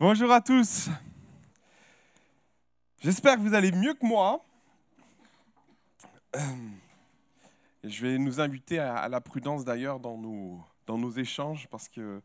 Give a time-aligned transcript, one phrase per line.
[0.00, 0.88] Bonjour à tous.
[3.02, 4.42] J'espère que vous allez mieux que moi.
[7.84, 12.22] Je vais nous inviter à la prudence d'ailleurs dans nos, échanges parce que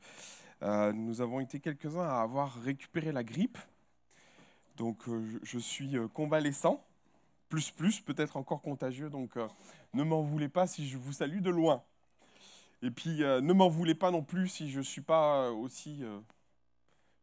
[0.62, 3.58] euh, nous avons été quelques-uns à avoir récupéré la grippe.
[4.78, 6.82] Donc euh, je suis euh, convalescent,
[7.50, 9.10] plus plus, peut-être encore contagieux.
[9.10, 9.36] Donc
[9.94, 11.84] ne m'en voulez pas si je vous salue de loin.
[12.82, 16.06] Et puis ne m'en voulez pas non plus si je ne suis pas aussi...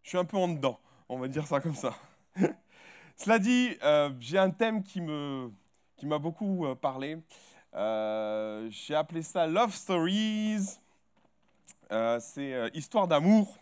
[0.03, 0.79] je suis un peu en dedans,
[1.09, 1.95] on va dire ça comme ça.
[3.17, 3.77] Cela dit,
[4.21, 5.49] j'ai un thème qui m'a
[5.97, 7.19] qui beaucoup parlé.
[7.75, 10.79] j'ai appelé ça Love Stories
[11.93, 13.59] euh, c'est euh, Histoire d'amour.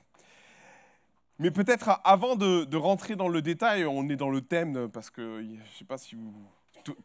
[1.41, 5.43] Mais peut-être avant de, rentrer dans le détail, on est dans le thème parce que
[5.43, 6.17] je ne sais pas si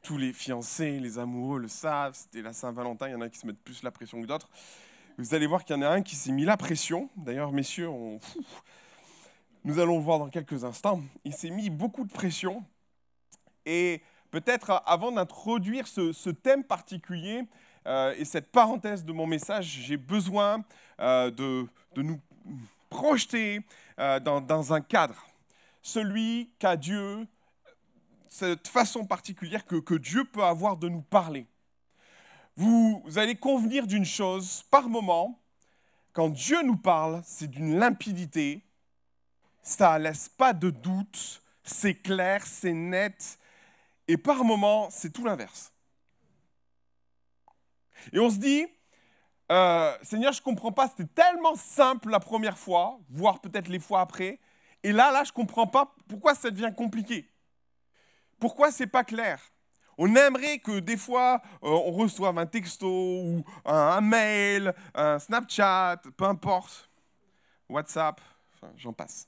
[0.04, 3.40] tous les fiancés, les amoureux le savent, c'était la Saint-Valentin, il y en a qui
[3.40, 4.50] se mettent plus la pression que d'autres.
[5.18, 7.10] Vous allez voir qu'il y en a un qui s'est mis la pression.
[7.16, 7.90] D'ailleurs, messieurs,
[9.66, 11.02] nous allons voir dans quelques instants.
[11.26, 12.64] Il s'est mis beaucoup de pression.
[13.66, 17.44] Et peut-être avant d'introduire ce, thème particulier,
[17.88, 20.64] euh, et cette parenthèse de mon message, j'ai besoin
[21.00, 22.22] euh, de, nous
[22.92, 23.62] projeter
[24.00, 25.26] euh, dans, un cadre,
[25.82, 27.28] celui qu'a Dieu,
[28.28, 31.48] cette façon particulière que, que Dieu peut avoir de nous parler.
[32.56, 35.40] Vous, vous allez convenir d'une chose, par moment,
[36.14, 38.65] quand Dieu nous parle, c'est d'une limpidité,
[39.66, 43.40] ça laisse pas de doute, c'est clair, c'est net,
[44.08, 45.74] et par moment, c'est tout l'inverse.
[48.14, 48.68] Et on se dit,
[49.52, 53.80] euh, Seigneur, je ne comprends pas, c'était tellement simple la première fois, voire peut-être les
[53.80, 54.40] fois après.
[54.84, 57.28] Et là, là, je ne comprends pas pourquoi ça devient compliqué.
[58.40, 59.42] Pourquoi c'est pas clair?
[59.98, 66.02] On aimerait que des fois, euh, on reçoive un texto ou un, mail, un Snapchat,
[66.16, 66.88] peu importe,
[67.68, 68.22] WhatsApp,
[68.54, 69.28] enfin, j'en passe.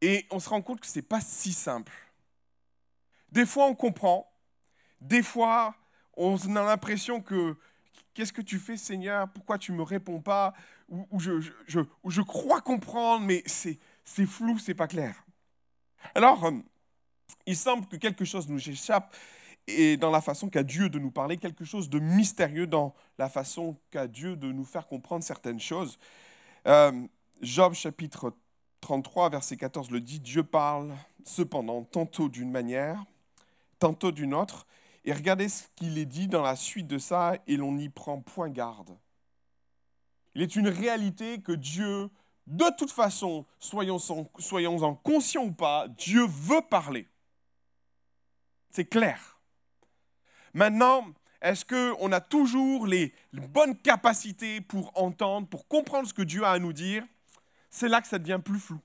[0.00, 1.92] Et on se rend compte que ce n'est pas si simple.
[3.32, 4.30] Des fois, on comprend.
[5.00, 5.74] Des fois,
[6.16, 7.56] on a l'impression que
[8.14, 9.28] qu'est-ce que tu fais Seigneur?
[9.28, 10.54] Pourquoi tu ne me réponds pas?
[10.88, 15.24] Ou, je, je, crois comprendre, mais c'est, c'est flou, c'est pas clair.
[16.14, 16.52] Alors, euh,
[17.46, 19.14] il semble que quelque chose nous échappe
[19.66, 23.28] et dans la façon qu'a Dieu de nous parler, quelque chose de mystérieux dans la
[23.28, 25.98] façon qu'a Dieu de nous faire comprendre certaines choses.
[26.66, 27.06] Euh,
[27.42, 28.32] Job chapitre
[28.80, 30.94] 33, verset 14 le dit, Dieu parle
[31.24, 33.04] cependant tantôt d'une manière,
[33.78, 34.66] tantôt d'une autre,
[35.04, 38.20] et regardez ce qu'il est dit dans la suite de ça, et l'on n'y prend
[38.20, 38.96] point garde.
[40.34, 42.10] Il est une réalité que Dieu,
[42.46, 47.08] de toute façon, soyons en conscients ou pas, Dieu veut parler.
[48.70, 49.40] C'est clair.
[50.52, 51.06] Maintenant,
[51.40, 56.50] est-ce qu'on a toujours les bonnes capacités pour entendre, pour comprendre ce que Dieu a
[56.50, 57.04] à nous dire?
[57.70, 58.80] C'est là que ça devient plus flou.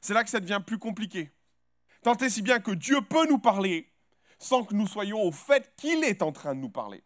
[0.00, 1.32] C'est là que ça devient plus compliqué.
[2.02, 3.92] Tant et si bien que Dieu peut nous parler,
[4.38, 7.02] sans que nous soyons au fait qu'il est en train de nous parler.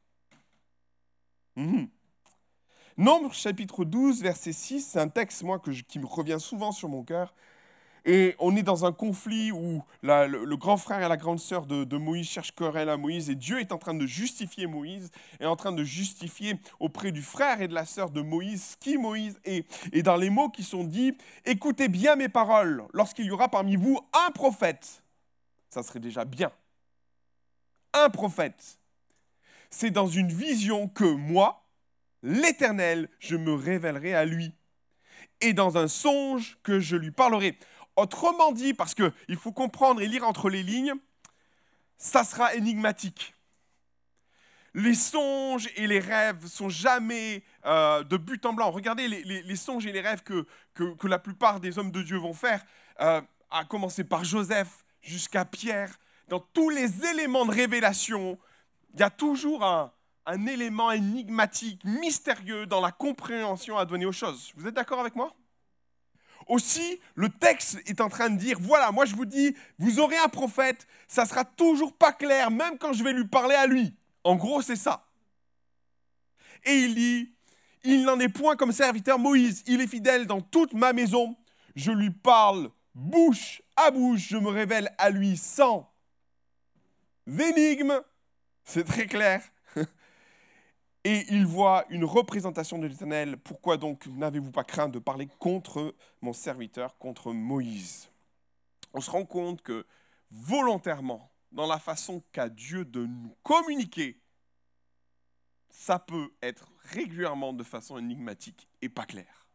[1.56, 1.89] Mhm.
[2.97, 5.59] Nombre chapitre 12, verset 6, c'est un texte moi,
[5.89, 7.34] qui me revient souvent sur mon cœur.
[8.05, 11.97] Et on est dans un conflit où le, grand frère et la grande sœur de,
[11.97, 15.56] Moïse cherchent querelle à Moïse et Dieu est en train de justifier Moïse, est en
[15.56, 19.66] train de justifier auprès du frère et de la sœur de Moïse qui Moïse est.
[19.93, 23.77] Et dans les mots qui sont dits, écoutez bien mes paroles, lorsqu'il y aura parmi
[23.77, 25.03] vous un prophète,
[25.69, 26.50] ça serait déjà bien
[27.93, 28.78] un prophète.
[29.71, 31.65] C'est dans une vision que moi,
[32.22, 34.53] l'Éternel, je me révélerai à lui.
[35.41, 37.56] Et dans un songe que je lui parlerai.
[38.00, 40.94] Autrement dit, parce qu'il faut comprendre et lire entre les lignes,
[41.99, 43.34] ça sera énigmatique.
[44.72, 48.71] Les songes et les rêves sont jamais euh, de but en blanc.
[48.71, 52.33] Regardez les, songes et les rêves que, que, la plupart des hommes de Dieu vont
[52.33, 52.65] faire,
[53.00, 58.39] euh, à commencer par Joseph jusqu'à Pierre, dans tous les éléments de révélation,
[58.94, 59.93] il y a toujours un,
[60.47, 64.53] élément énigmatique, mystérieux dans la compréhension à donner aux choses.
[64.56, 65.34] Vous êtes d'accord avec moi?
[66.50, 70.16] Aussi, le texte est en train de dire, voilà, moi je vous dis, vous aurez
[70.16, 73.95] un prophète, ça sera toujours pas clair, même quand je vais lui parler à lui.
[74.25, 75.07] En gros, c'est ça.
[76.65, 77.33] Et il dit,
[77.84, 81.36] il n'en est point comme serviteur Moïse, il est fidèle dans toute ma maison,
[81.77, 85.89] je lui parle bouche à bouche, je me révèle à lui sans
[87.28, 88.01] énigmes,
[88.65, 89.41] c'est très clair.
[91.05, 93.39] Et il voit une représentation de l'Éternel.
[93.39, 98.11] Pourquoi donc n'avez-vous pas craint de parler contre mon serviteur, contre Moïse?
[98.93, 99.87] On se rend compte que
[100.31, 104.21] volontairement, dans la façon qu'a Dieu de nous communiquer,
[105.71, 109.47] ça peut être régulièrement de façon énigmatique et pas clair.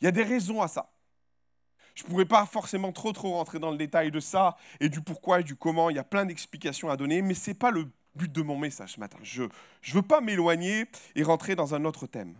[0.00, 0.92] Il y a des raisons à ça.
[1.94, 5.00] Je ne pourrais pas forcément trop trop rentrer dans le détail de ça et du
[5.00, 5.88] pourquoi et du comment.
[5.88, 8.58] Il y a plein d'explications à donner, mais ce n'est pas le but de mon
[8.58, 9.18] message ce matin.
[9.22, 9.48] Je ne
[9.92, 12.36] veux pas m'éloigner et rentrer dans un autre thème.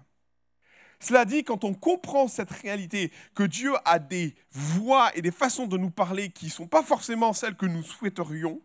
[0.98, 5.66] Cela dit, quand on comprend cette réalité, que Dieu a des voix et des façons
[5.66, 8.60] de nous parler qui ne sont pas forcément celles que nous souhaiterions,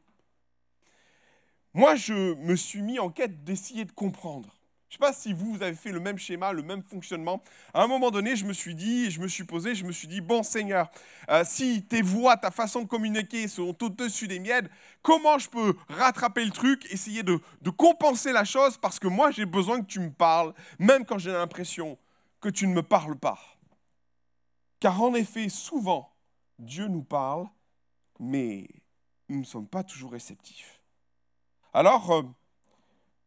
[1.74, 4.61] moi je me suis mis en quête d'essayer de comprendre.
[4.92, 7.42] Je ne sais pas si vous, avez fait le même schéma, le même fonctionnement.
[7.74, 10.10] À un moment donné, je me suis dit, je me suis posé, je me suis
[10.10, 10.92] dit, bon Seigneur,
[11.30, 14.68] euh, si tes voix, ta façon de communiquer sont au-dessus des miennes,
[15.02, 19.32] comment je peux rattraper le truc, essayer de, de compenser la chose, parce que moi,
[19.32, 21.98] j'ai besoin que tu me parles, même quand j'ai l'impression
[22.42, 23.40] que tu ne me parles pas.
[24.82, 26.14] Car en effet, souvent,
[26.60, 27.48] Dieu nous parle,
[28.20, 28.68] mais
[29.30, 30.82] nous ne sommes pas toujours réceptifs.
[31.74, 32.24] Alors, euh,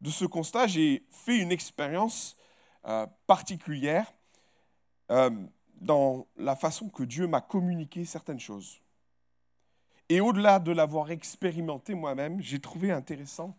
[0.05, 2.37] de ce constat, j'ai fait une expérience
[2.85, 4.13] euh, particulière
[5.11, 5.31] euh,
[5.81, 8.83] dans la façon que Dieu m'a communiqué certaines choses.
[10.11, 13.57] Et au-delà de l'avoir expérimenté moi-même, j'ai trouvé intéressant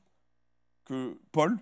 [0.86, 1.58] que Paul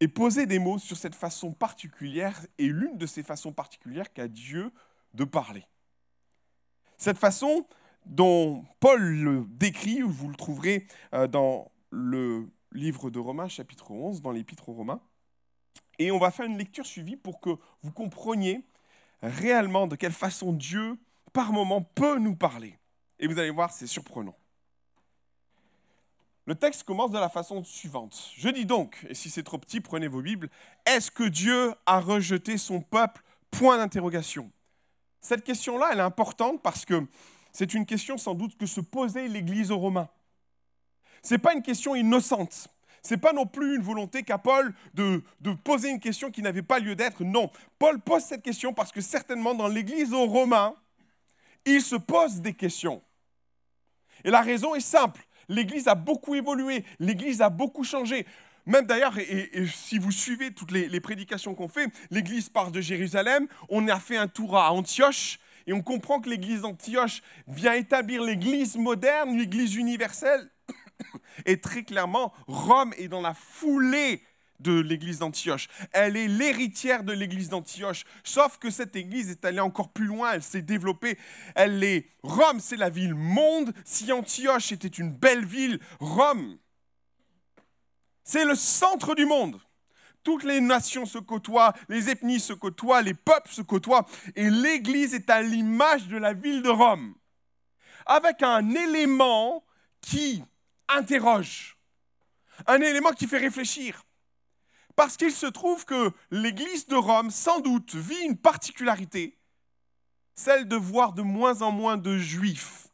[0.00, 4.28] ait posé des mots sur cette façon particulière et l'une de ces façons particulières qu'a
[4.28, 4.70] Dieu
[5.14, 5.64] de parler.
[6.98, 7.66] Cette façon
[8.04, 14.22] dont Paul le décrit, vous le trouverez euh, dans le livre de Romains, chapitre 11,
[14.22, 15.00] dans l'épître aux Romains.
[15.98, 17.50] Et on va faire une lecture suivie pour que
[17.82, 18.64] vous compreniez
[19.22, 20.98] réellement de quelle façon Dieu,
[21.32, 22.78] par moment, peut nous parler.
[23.18, 24.36] Et vous allez voir, c'est surprenant.
[26.44, 28.30] Le texte commence de la façon suivante.
[28.36, 30.48] Je dis donc, et si c'est trop petit, prenez vos Bibles,
[30.84, 33.22] est-ce que Dieu a rejeté son peuple?
[33.50, 34.50] Point d'interrogation.
[35.20, 37.04] Cette question-là, elle est importante parce que
[37.52, 40.08] c'est une question sans doute que se posait l'Église aux Romains.
[41.26, 42.68] Ce n'est pas une question innocente.
[43.02, 46.40] Ce n'est pas non plus une volonté qu'a Paul de, de, poser une question qui
[46.40, 47.24] n'avait pas lieu d'être.
[47.24, 47.50] Non,
[47.80, 50.76] Paul pose cette question parce que certainement dans l'Église aux Romains,
[51.64, 53.02] il se pose des questions.
[54.22, 55.26] Et la raison est simple.
[55.48, 58.24] L'Église a beaucoup évolué, l'Église a beaucoup changé.
[58.64, 62.80] Même d'ailleurs, et, si vous suivez toutes les, les prédications qu'on fait, l'Église part de
[62.80, 67.72] Jérusalem, on a fait un tour à Antioche, et on comprend que l'Église d'Antioche vient
[67.72, 70.48] établir l'Église moderne, l'Église universelle,
[71.46, 74.22] et très clairement, Rome est dans la foulée
[74.60, 75.68] de l'église d'Antioche.
[75.92, 78.04] Elle est l'héritière de l'église d'Antioche.
[78.24, 81.18] Sauf que cette église est allée encore plus loin, elle s'est développée.
[81.54, 83.72] Elle est Rome, c'est la ville monde.
[83.84, 86.58] Si Antioche était une belle ville, Rome,
[88.24, 89.60] c'est le centre du monde.
[90.24, 95.14] Toutes les nations se côtoient, les ethnies se côtoient, les peuples se côtoient, et l'église
[95.14, 97.14] est à l'image de la ville de Rome.
[98.06, 99.64] Avec un élément
[100.00, 100.42] qui
[100.88, 101.76] interroge,
[102.66, 104.04] un élément qui fait réfléchir.
[104.94, 109.38] Parce qu'il se trouve que l'Église de Rome, sans doute, vit une particularité,
[110.34, 112.88] celle de voir de moins en moins de juifs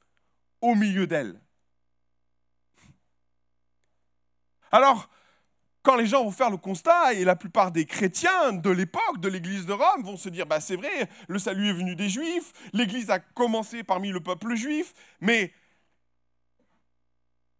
[0.60, 1.40] au milieu d'elle.
[4.72, 5.08] Alors,
[5.82, 9.28] quand les gens vont faire le constat, et la plupart des chrétiens de l'époque de
[9.28, 12.52] l'Église de Rome vont se dire, bah, c'est vrai, le salut est venu des Juifs,
[12.72, 15.52] l'Église a commencé parmi le peuple juif, mais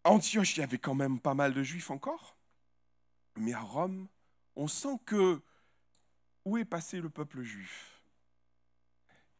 [0.03, 2.35] Antioche, il y avait quand même pas mal de juifs encore.
[3.37, 4.07] Mais à Rome,
[4.55, 5.41] on sent que
[6.45, 8.01] où est passé le peuple juif?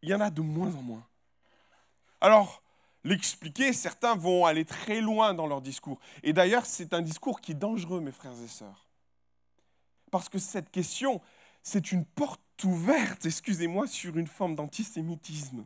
[0.02, 1.08] Il y en a de moins en moins.
[2.22, 2.64] Alors,
[3.04, 6.00] l'expliquer, certains vont aller très loin dans leur discours.
[6.24, 8.88] Et d'ailleurs, c'est un discours qui est dangereux, mes frères et sœurs.
[10.12, 11.22] Parce que cette question,
[11.62, 15.66] c'est une porte ouverte, excusez-moi, sur une forme d'antisémitisme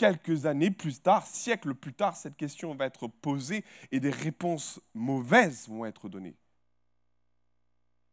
[0.00, 4.80] quelques années plus tard, siècles plus tard, cette question va être posée et des réponses
[4.94, 6.38] mauvaises vont être données.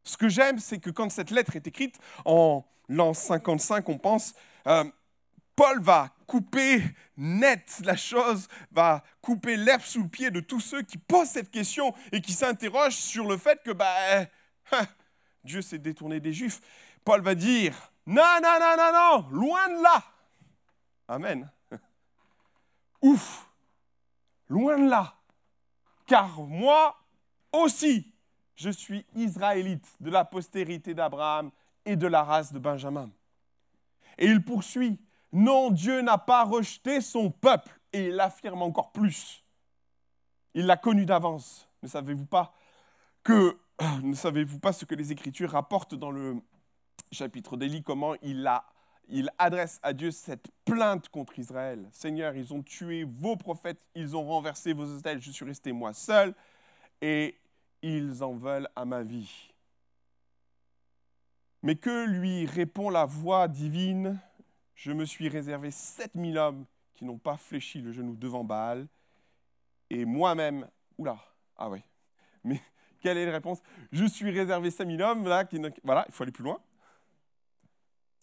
[0.03, 4.33] Ce que j'aime, c'est que quand cette lettre est écrite, en l'an 55, on pense,
[4.67, 4.83] euh,
[5.55, 6.83] Paul va couper
[7.15, 11.51] net la chose, va couper l'herbe sous le pied de tous ceux qui posent cette
[11.51, 13.95] question et qui s'interrogent sur le fait que bah,
[14.73, 14.87] hein,
[15.45, 16.59] Dieu s'est détourné des Juifs.
[17.05, 20.03] Paul va dire, non, non, non, non, non, loin de là.
[21.07, 21.49] Amen.
[23.01, 23.49] Ouf,
[24.47, 25.15] loin de là,
[26.05, 26.97] car moi
[27.51, 28.13] aussi,
[28.55, 31.51] je suis israélite de la postérité d'Abraham
[31.85, 33.09] et de la race de Benjamin.
[34.17, 34.99] Et il poursuit,
[35.31, 39.43] non, Dieu n'a pas rejeté son peuple, et il l'affirme encore plus.
[40.53, 41.69] Il l'a connu d'avance.
[41.83, 42.53] Ne savez-vous pas
[43.23, 43.57] que
[44.01, 46.41] ne savez-vous pas ce que les Écritures rapportent dans le
[47.11, 48.65] chapitre d'Élie, comment il l'a
[49.09, 51.87] il adresse à Dieu cette plainte contre Israël.
[51.91, 55.93] Seigneur, ils ont tué vos prophètes, ils ont renversé vos hôtels, je suis resté moi
[55.93, 56.33] seul,
[57.01, 57.37] et
[57.81, 59.53] ils en veulent à ma vie.
[61.63, 64.19] Mais que lui répond la voix divine
[64.77, 68.87] je me suis réservé 7000 hommes qui n'ont pas fléchi le genou devant Baal,
[69.89, 71.17] et moi-même, oula,
[71.57, 71.83] ah ouais,
[72.43, 72.61] mais
[73.01, 73.61] quelle est la réponse?
[73.91, 76.59] Je suis réservé 5000 hommes, là, qui, voilà, il faut aller plus loin.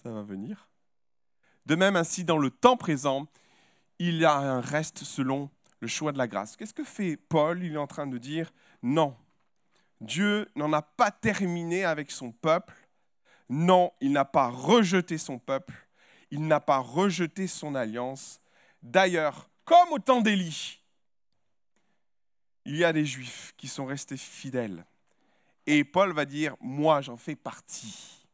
[0.02, 0.68] Ça va venir.
[1.66, 3.26] De même, ainsi, dans le temps présent,
[3.98, 6.56] il y a un reste selon le choix de la grâce.
[6.56, 7.62] Qu'est-ce que fait Paul?
[7.62, 8.52] Il est en train de dire,
[8.82, 9.16] non,
[10.00, 12.74] Dieu n'en a pas terminé avec son peuple.
[13.48, 15.74] Non, il n'a pas rejeté son peuple.
[16.30, 18.40] Il n'a pas rejeté son alliance.
[18.82, 20.80] D'ailleurs, comme au temps d'Élie,
[22.64, 24.84] il y a des juifs qui sont restés fidèles.
[25.66, 28.26] Et Paul va dire, moi j'en fais partie.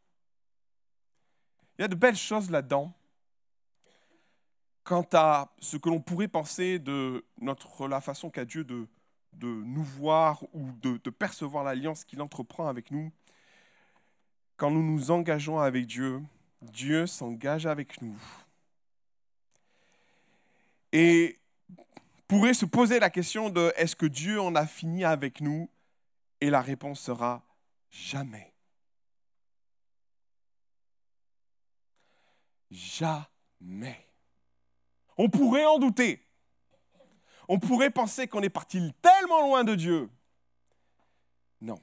[1.78, 2.92] Il y a de belles choses là-dedans
[4.84, 8.87] quant à ce que l'on pourrait penser de notre, la façon qu'a Dieu de,
[9.42, 13.10] nous voir ou de, de percevoir l'alliance qu'il entreprend avec nous.
[14.56, 16.20] Quand nous nous engageons avec Dieu,
[16.60, 18.18] Dieu s'engage avec nous.
[20.92, 21.38] Et
[22.28, 25.70] pourrait se poser la question de est-ce que Dieu en a fini avec nous?
[26.40, 27.42] Et la réponse sera
[27.90, 28.52] jamais.
[32.70, 34.10] Jamais.
[35.17, 36.26] On pourrait en douter.
[37.49, 40.09] On pourrait penser qu'on est parti tellement loin de Dieu.
[41.61, 41.81] Non.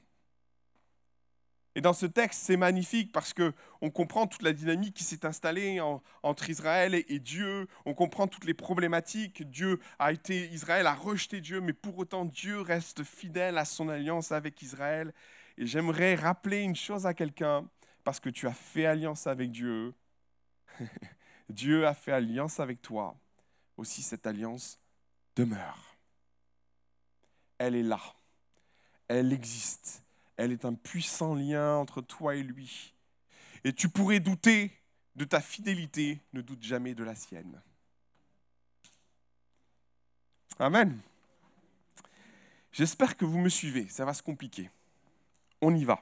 [1.74, 5.24] Et dans ce texte, c'est magnifique parce que on comprend toute la dynamique qui s'est
[5.24, 5.80] installée
[6.24, 7.68] entre Israël et, Dieu.
[7.84, 9.48] On comprend toutes les problématiques.
[9.48, 13.88] Dieu a été, Israël a rejeté Dieu, mais pour autant Dieu reste fidèle à son
[13.88, 15.12] alliance avec Israël.
[15.56, 17.68] Et j'aimerais rappeler une chose à quelqu'un
[18.02, 19.94] parce que tu as fait alliance avec Dieu.
[21.48, 23.16] Dieu a fait alliance avec toi.
[23.76, 24.80] Aussi cette alliance
[25.36, 25.96] demeure.
[27.58, 28.00] Elle est là.
[29.08, 30.02] Elle existe
[30.38, 32.94] elle est un puissant lien entre toi et lui.
[33.64, 34.72] Et tu pourrais douter
[35.16, 37.60] de ta fidélité, ne doute jamais de la sienne.
[40.60, 40.96] Amen.
[42.70, 44.70] J'espère que vous me suivez, ça va se compliquer.
[45.60, 46.00] On y va.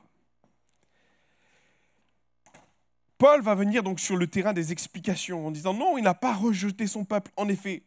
[3.18, 6.34] Paul va venir donc sur le terrain des explications en disant non, il n'a pas
[6.34, 7.82] rejeté son peuple, en effet.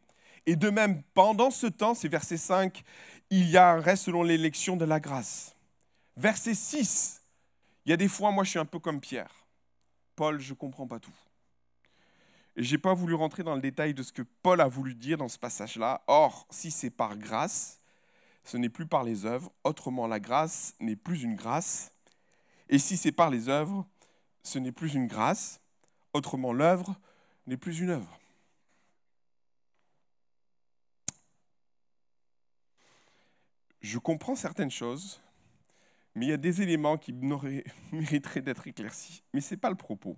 [0.45, 2.83] Et de même, pendant ce temps, c'est verset 5,
[3.29, 5.55] il y a un reste selon l'élection de la grâce.
[6.17, 7.21] Verset 6,
[7.85, 9.45] il y a des fois, moi je suis un peu comme Pierre.
[10.15, 11.15] Paul, je ne comprends pas tout.
[12.55, 15.17] Je n'ai pas voulu rentrer dans le détail de ce que Paul a voulu dire
[15.17, 16.03] dans ce passage-là.
[16.07, 17.79] Or, si c'est par grâce,
[18.43, 19.51] ce n'est plus par les œuvres.
[19.63, 21.93] Autrement, la grâce n'est plus une grâce.
[22.67, 23.87] Et si c'est par les œuvres,
[24.43, 25.59] ce n'est plus une grâce.
[26.13, 26.95] Autrement, l'œuvre
[27.47, 28.19] n'est plus une œuvre.
[33.81, 35.21] Je comprends certaines choses,
[36.15, 37.13] mais il y a des éléments qui
[37.91, 39.23] mériteraient d'être éclaircis.
[39.33, 40.17] Mais ce n'est pas le propos.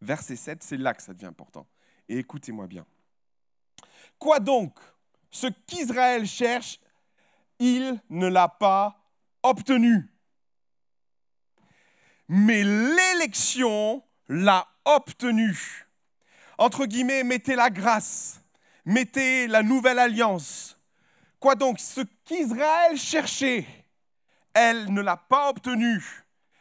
[0.00, 1.66] Verset 7, c'est là que ça devient important.
[2.08, 2.86] Et écoutez-moi bien.
[4.18, 4.78] Quoi donc?
[5.30, 6.80] Ce qu'Israël cherche,
[7.58, 9.00] il ne l'a pas
[9.42, 10.08] obtenu.
[12.28, 15.86] Mais l'élection l'a obtenu.
[16.58, 18.40] Entre guillemets, mettez la grâce,
[18.84, 20.78] mettez la nouvelle alliance.
[21.40, 23.66] Quoi donc Ce qu'Israël cherchait,
[24.54, 26.02] elle ne l'a pas obtenu.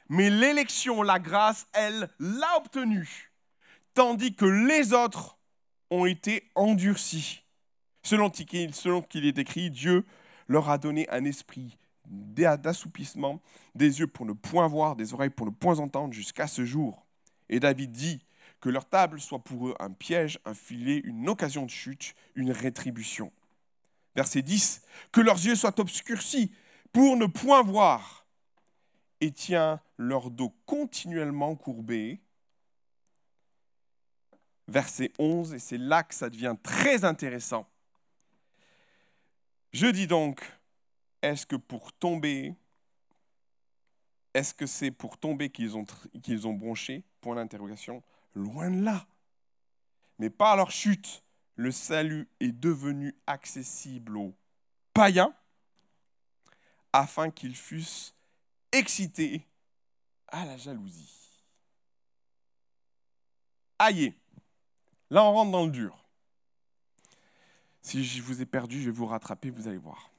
[0.10, 3.32] Mais l'élection, la grâce, elle l'a obtenue.
[3.93, 5.38] Tandis que les autres
[5.89, 7.43] ont été endurcis.
[8.01, 10.05] Selon qu'il est écrit, Dieu
[10.48, 13.42] leur a donné un esprit d'assoupissement,
[13.76, 17.06] des yeux pour ne point voir, des oreilles pour ne point entendre jusqu'à ce jour.
[17.50, 18.26] Et David dit
[18.60, 22.52] que leur table soit pour eux un piège, un filet, une occasion de chute, une
[22.52, 23.32] rétribution.
[24.16, 24.82] Verset 10,
[25.12, 26.52] que leurs yeux soient obscurcis,
[26.92, 28.26] pour ne point voir,
[29.20, 32.22] et tient leur dos continuellement courbé.
[34.68, 37.68] Verset 11, et c'est là que ça devient très intéressant.
[39.72, 40.42] Je dis donc,
[41.24, 42.53] est-ce que pour tomber,
[44.34, 45.86] est-ce que c'est pour tomber qu'ils ont,
[46.22, 47.03] qu'ils ont bronché?
[47.22, 48.03] Point d'interrogation.
[48.36, 49.08] Loin de là.
[50.20, 51.24] Mais par leur chute,
[51.56, 54.36] le salut est devenu accessible aux
[54.94, 55.34] païens
[56.92, 58.13] afin qu'ils fussent
[58.72, 59.48] excités
[60.27, 61.10] à la jalousie.
[63.80, 64.13] Aïe,
[65.10, 65.98] là on rentre dans le dur.
[67.82, 70.10] Si je vous ai perdu, je vais vous rattraper, vous allez voir.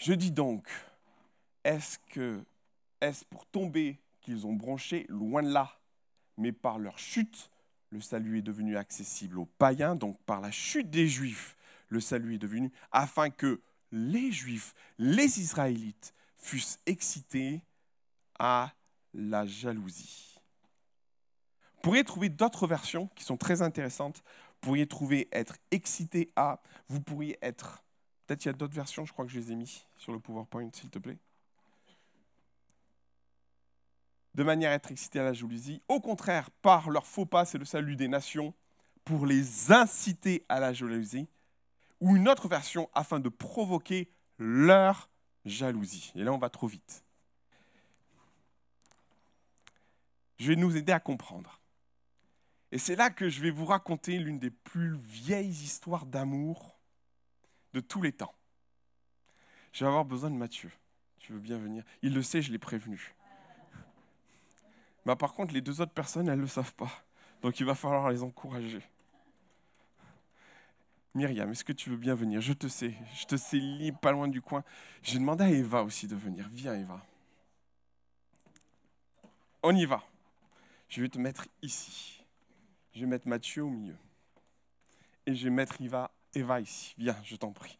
[0.00, 0.66] Je dis donc,
[1.62, 2.42] est-ce que
[3.02, 5.78] est-ce pour tomber qu'ils ont bronché loin de là,
[6.38, 7.50] mais par leur chute,
[7.90, 11.54] le salut est devenu accessible aux païens, donc par la chute des Juifs,
[11.90, 13.60] le salut est devenu, afin que
[13.92, 17.60] les Juifs, les Israélites, fussent excités
[18.38, 18.72] à
[19.12, 20.40] la jalousie.
[21.74, 24.16] Vous pourriez trouver d'autres versions qui sont très intéressantes.
[24.16, 26.62] Vous pourriez trouver être excité à.
[26.88, 27.84] Vous pourriez être.
[28.30, 30.20] Peut-être il y a d'autres versions, je crois que je les ai mis sur le
[30.20, 31.18] PowerPoint, s'il te plaît.
[34.36, 35.82] De manière à être excité à la jalousie.
[35.88, 38.54] Au contraire, par leur faux pas, c'est le salut des nations,
[39.02, 41.26] pour les inciter à la jalousie.
[41.98, 45.10] Ou une autre version afin de provoquer leur
[45.44, 46.12] jalousie.
[46.14, 47.02] Et là, on va trop vite.
[50.38, 51.60] Je vais nous aider à comprendre.
[52.70, 56.79] Et c'est là que je vais vous raconter l'une des plus vieilles histoires d'amour
[57.72, 58.34] de tous les temps.
[59.72, 60.70] Je vais avoir besoin de Mathieu.
[61.18, 63.14] Tu veux bien venir Il le sait, je l'ai prévenu.
[65.06, 66.90] Mais par contre, les deux autres personnes, elles ne le savent pas.
[67.42, 68.82] Donc il va falloir les encourager.
[71.14, 72.40] Myriam, est-ce que tu veux bien venir?
[72.40, 74.62] Je te sais, je te sais libre, pas loin du coin.
[75.02, 76.48] J'ai demandé à Eva aussi de venir.
[76.52, 77.04] Viens, Eva.
[79.62, 80.04] On y va.
[80.88, 82.24] Je vais te mettre ici.
[82.94, 83.96] Je vais mettre Mathieu au milieu.
[85.26, 86.94] Et je vais mettre Eva, Eva ici.
[86.98, 87.78] Viens, je t'en prie.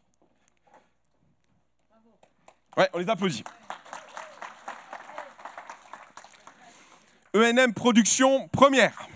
[2.77, 3.43] Ouais, on les applaudit.
[7.33, 9.07] ENM Production première.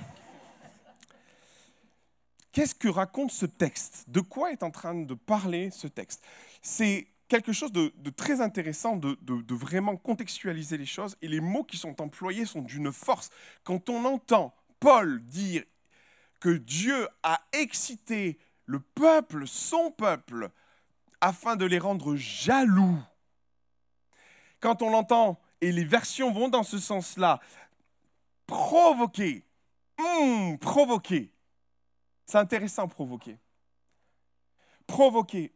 [2.52, 4.06] Qu'est-ce que raconte ce texte?
[4.08, 6.24] De quoi est en train de parler ce texte?
[6.62, 11.66] C'est quelque chose de, très intéressant de, de, vraiment contextualiser les choses et les mots
[11.66, 13.30] qui sont employés sont d'une force.
[13.66, 15.64] Quand on entend Paul dire
[16.40, 20.50] que Dieu a excité le peuple, son peuple,
[21.22, 23.00] afin de les rendre jaloux.
[24.60, 27.40] Quand on l'entend, et les versions vont dans ce sens-là,
[28.46, 29.46] provoquer,
[29.98, 31.32] hum, provoquer,
[32.26, 33.38] c'est intéressant provoquer.
[34.88, 35.54] Provoquer.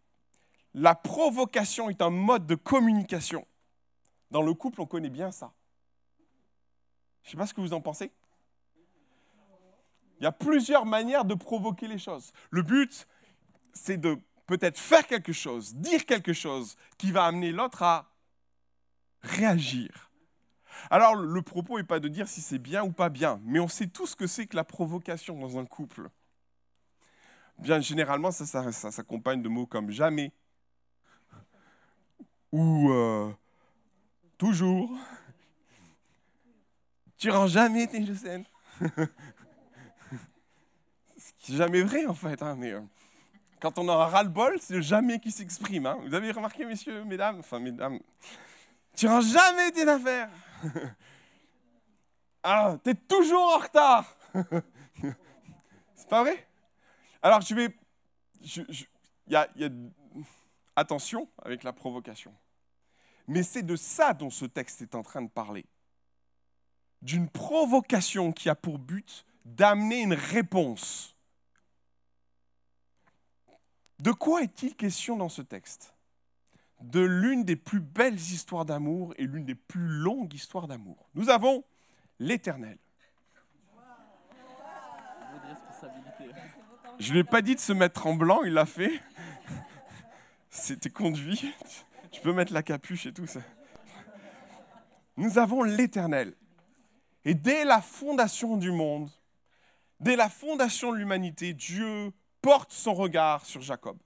[0.73, 3.45] La provocation est un mode de communication.
[4.31, 5.51] Dans le couple, on connaît bien ça.
[7.23, 8.11] Je ne sais pas ce que vous en pensez.
[10.19, 12.31] Il y a plusieurs manières de provoquer les choses.
[12.51, 13.07] Le but,
[13.73, 18.11] c'est de peut-être faire quelque chose, dire quelque chose qui va amener l'autre à
[19.21, 20.09] réagir.
[20.89, 23.67] Alors le propos n'est pas de dire si c'est bien ou pas bien, mais on
[23.67, 26.09] sait tout ce que c'est que la provocation dans un couple.
[27.57, 30.31] Bien, généralement, ça, s'accompagne de mots comme jamais
[32.51, 33.31] ou euh,
[34.37, 34.97] toujours.
[37.17, 38.45] Tu rends jamais tes scènes.
[41.39, 42.41] C'est jamais vrai en fait.
[42.41, 42.81] Hein, mais, euh,
[43.59, 45.85] quand on un ras-le-bol, c'est jamais qui s'exprime.
[45.85, 45.97] Hein.
[46.05, 47.99] Vous avez remarqué, messieurs, mesdames Enfin, mesdames.
[48.95, 50.29] Tu rends jamais tes affaires.
[52.43, 54.15] ah, t'es toujours en retard.
[55.95, 56.47] c'est pas vrai?
[57.21, 57.75] Alors, je vais.
[59.33, 59.69] A, y a,
[60.75, 62.33] attention avec la provocation.
[63.27, 65.65] Mais c'est de ça dont ce texte est en train de parler.
[67.01, 71.15] D'une provocation qui a pour but d'amener une réponse.
[73.99, 75.93] De quoi est-il question dans ce texte?
[76.81, 81.09] De l'une des plus belles histoires d'amour et l'une des plus longues histoires d'amour.
[81.13, 81.65] Nous avons
[82.19, 82.77] l'Éternel.
[86.99, 89.01] Je ne lui ai pas dit de se mettre en blanc, il l'a fait.
[90.49, 91.53] C'était conduit.
[92.11, 93.41] Tu peux mettre la capuche et tout ça.
[95.17, 96.33] Nous avons l'Éternel.
[97.25, 99.09] Et dès la fondation du monde,
[99.99, 103.97] dès la fondation de l'humanité, Dieu porte son regard sur Jacob,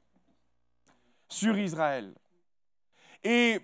[1.27, 2.13] sur Israël.
[3.23, 3.59] Et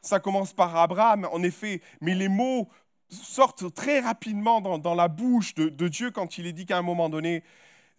[0.00, 2.68] ça commence par Abraham, en effet, mais les mots
[3.10, 7.08] sortent très rapidement dans, la bouche de, Dieu quand il est dit qu'à un moment
[7.08, 7.42] donné,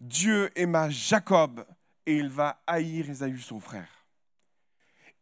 [0.00, 1.64] Dieu aima Jacob
[2.06, 4.06] et il va haïr Esaü, son frère.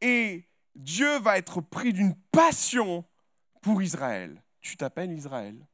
[0.01, 3.05] Et Dieu va être pris d'une passion
[3.63, 4.43] pour Israël.
[4.61, 5.67] Tu t'appelles Israël?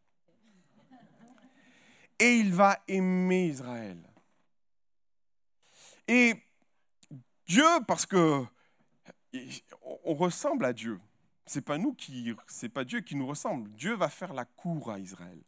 [2.19, 3.99] Et il va aimer Israël.
[6.09, 6.35] Et
[7.47, 8.45] Dieu, parce que
[10.05, 11.01] on ressemble à Dieu.
[11.47, 13.71] C'est pas nous qui, c'est pas Dieu qui nous ressemble.
[13.73, 15.41] Dieu va faire la cour à Israël.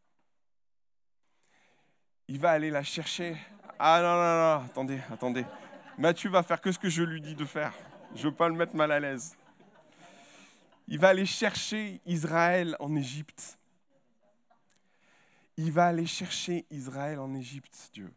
[2.29, 3.37] Il va aller la chercher.
[3.79, 5.47] Ah non non non, attendez, attendez.
[5.99, 7.73] Matthieu va faire que ce que je lui dis de faire.
[8.15, 9.37] Je veux pas le mettre mal à l'aise.
[10.89, 13.59] Il va aller chercher Israël en Égypte.
[15.57, 18.13] Il va aller chercher Israël en Égypte, Dieu.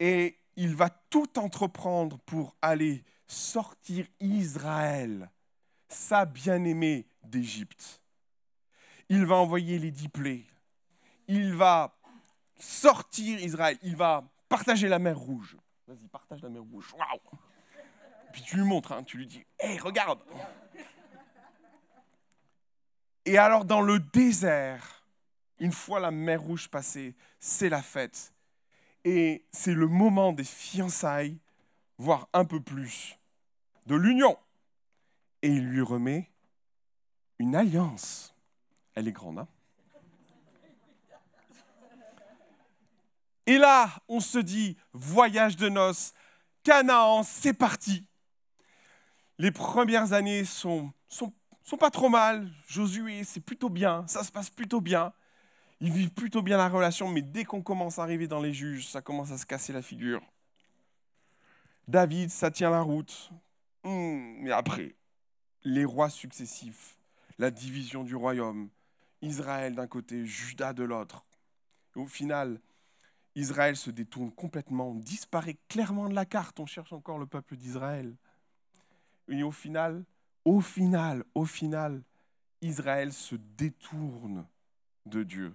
[0.00, 5.30] Et il va tout entreprendre pour aller sortir Israël,
[5.88, 8.00] sa bien-aimée d'Égypte.
[9.08, 10.46] Il va envoyer les dix plaies.
[11.28, 11.96] Il va
[12.58, 13.78] sortir Israël.
[13.82, 15.56] Il va partager la mer rouge.
[15.86, 16.92] Vas-y, partage la mer rouge.
[16.94, 17.20] Waouh
[18.32, 20.20] Puis tu lui montres, hein, tu lui dis Hé, regarde
[23.24, 25.04] Et alors, dans le désert,
[25.58, 28.32] Une fois la mer rouge passée, c'est la fête.
[29.08, 31.38] Et c'est le moment des fiançailles,
[31.96, 33.16] voire un peu plus,
[33.86, 34.36] de l'union.
[35.42, 36.28] Et il lui remet
[37.38, 38.34] une alliance.
[38.96, 39.48] Elle est grande, hein
[43.46, 46.12] Et là, on se dit, voyage de noces,
[46.64, 48.04] Canaan, c'est parti.
[49.38, 52.50] Les premières années sont, sont, sont pas trop mal.
[52.66, 55.12] Josué, c'est plutôt bien, ça se passe plutôt bien.
[55.80, 58.88] Ils vivent plutôt bien la relation, mais dès qu'on commence à arriver dans les juges,
[58.88, 60.22] ça commence à se casser la figure.
[61.86, 63.30] David, ça tient la route.
[63.84, 64.96] Hmm, mais après,
[65.64, 66.98] les rois successifs,
[67.38, 68.70] la division du royaume,
[69.22, 71.26] Israël d'un côté, Judas de l'autre.
[71.94, 72.60] Au final,
[73.34, 76.58] Israël se détourne complètement, disparaît clairement de la carte.
[76.58, 78.16] On cherche encore le peuple d'Israël.
[79.28, 80.04] Et au final,
[80.44, 82.02] au final, au final,
[82.62, 84.46] Israël se détourne
[85.04, 85.54] de Dieu.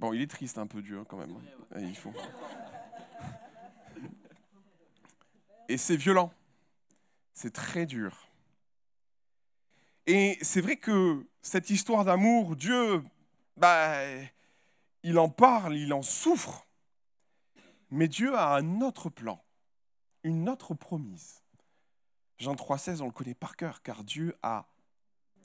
[0.00, 1.36] Bon, il est triste un peu Dieu quand même.
[1.74, 1.80] Hein.
[1.82, 2.10] Il faut.
[5.68, 6.32] Et c'est violent.
[7.34, 8.26] C'est très dur.
[10.06, 13.04] Et c'est vrai que cette histoire d'amour, Dieu,
[13.58, 13.98] bah,
[15.02, 16.66] il en parle, il en souffre.
[17.90, 19.44] Mais Dieu a un autre plan,
[20.22, 21.42] une autre promise.
[22.38, 24.66] Jean 3,16, on le connaît par cœur, car Dieu a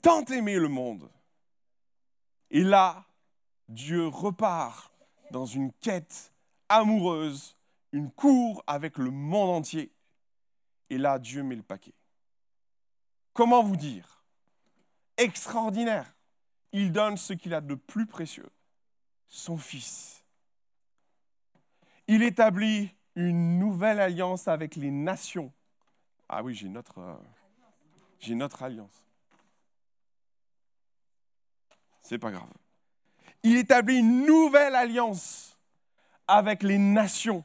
[0.00, 1.10] tant aimé le monde.
[2.50, 3.04] Et là,
[3.68, 4.92] Dieu repart
[5.30, 6.32] dans une quête
[6.68, 7.56] amoureuse,
[7.92, 9.92] une cour avec le monde entier.
[10.90, 11.94] Et là, Dieu met le paquet.
[13.32, 14.24] Comment vous dire?
[15.16, 16.14] Extraordinaire.
[16.72, 18.50] Il donne ce qu'il a de plus précieux
[19.28, 20.24] son Fils.
[22.08, 25.52] Il établit une nouvelle alliance avec les nations.
[26.28, 27.16] Ah oui, j'ai notre, euh,
[28.20, 29.02] j'ai notre alliance.
[32.02, 32.48] C'est pas grave.
[33.42, 35.58] Il établit une nouvelle alliance
[36.26, 37.44] avec les nations.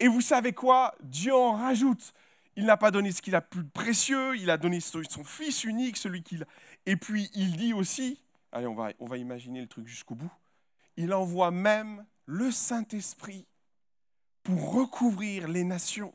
[0.00, 0.94] Et vous savez quoi?
[1.02, 2.14] Dieu en rajoute.
[2.56, 5.96] Il n'a pas donné ce qu'il a plus précieux, il a donné son fils unique,
[5.96, 6.46] celui qu'il...
[6.84, 8.20] Et puis il dit aussi,
[8.50, 10.30] allez, on va, on va imaginer le truc jusqu'au bout,
[10.96, 13.46] il envoie même le Saint-Esprit
[14.42, 16.12] pour recouvrir les nations.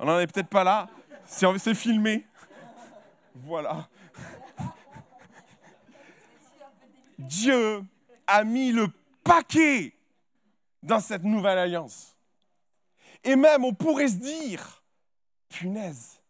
[0.00, 0.88] On n'en est peut-être pas là,
[1.24, 2.26] c'est filmé.
[3.36, 3.88] Voilà.
[7.18, 7.84] Dieu
[8.26, 8.88] a mis le
[9.22, 9.94] paquet
[10.82, 12.16] dans cette nouvelle alliance.
[13.22, 14.82] Et même, on pourrait se dire,
[15.48, 16.20] punaise,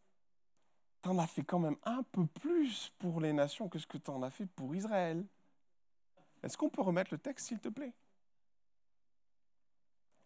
[1.03, 4.23] t'en as fait quand même un peu plus pour les nations que ce que t'en
[4.23, 5.25] as fait pour Israël.
[6.42, 7.92] Est-ce qu'on peut remettre le texte, s'il te plaît?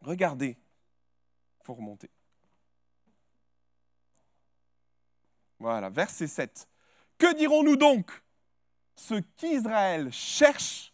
[0.00, 0.56] Regardez.
[1.60, 2.10] Il faut remonter.
[5.58, 6.68] Voilà, verset 7.
[7.16, 8.22] Que dirons-nous donc?
[8.98, 10.92] Ce qu'Israël cherche,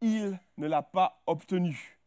[0.00, 2.00] il ne l'a pas obtenu.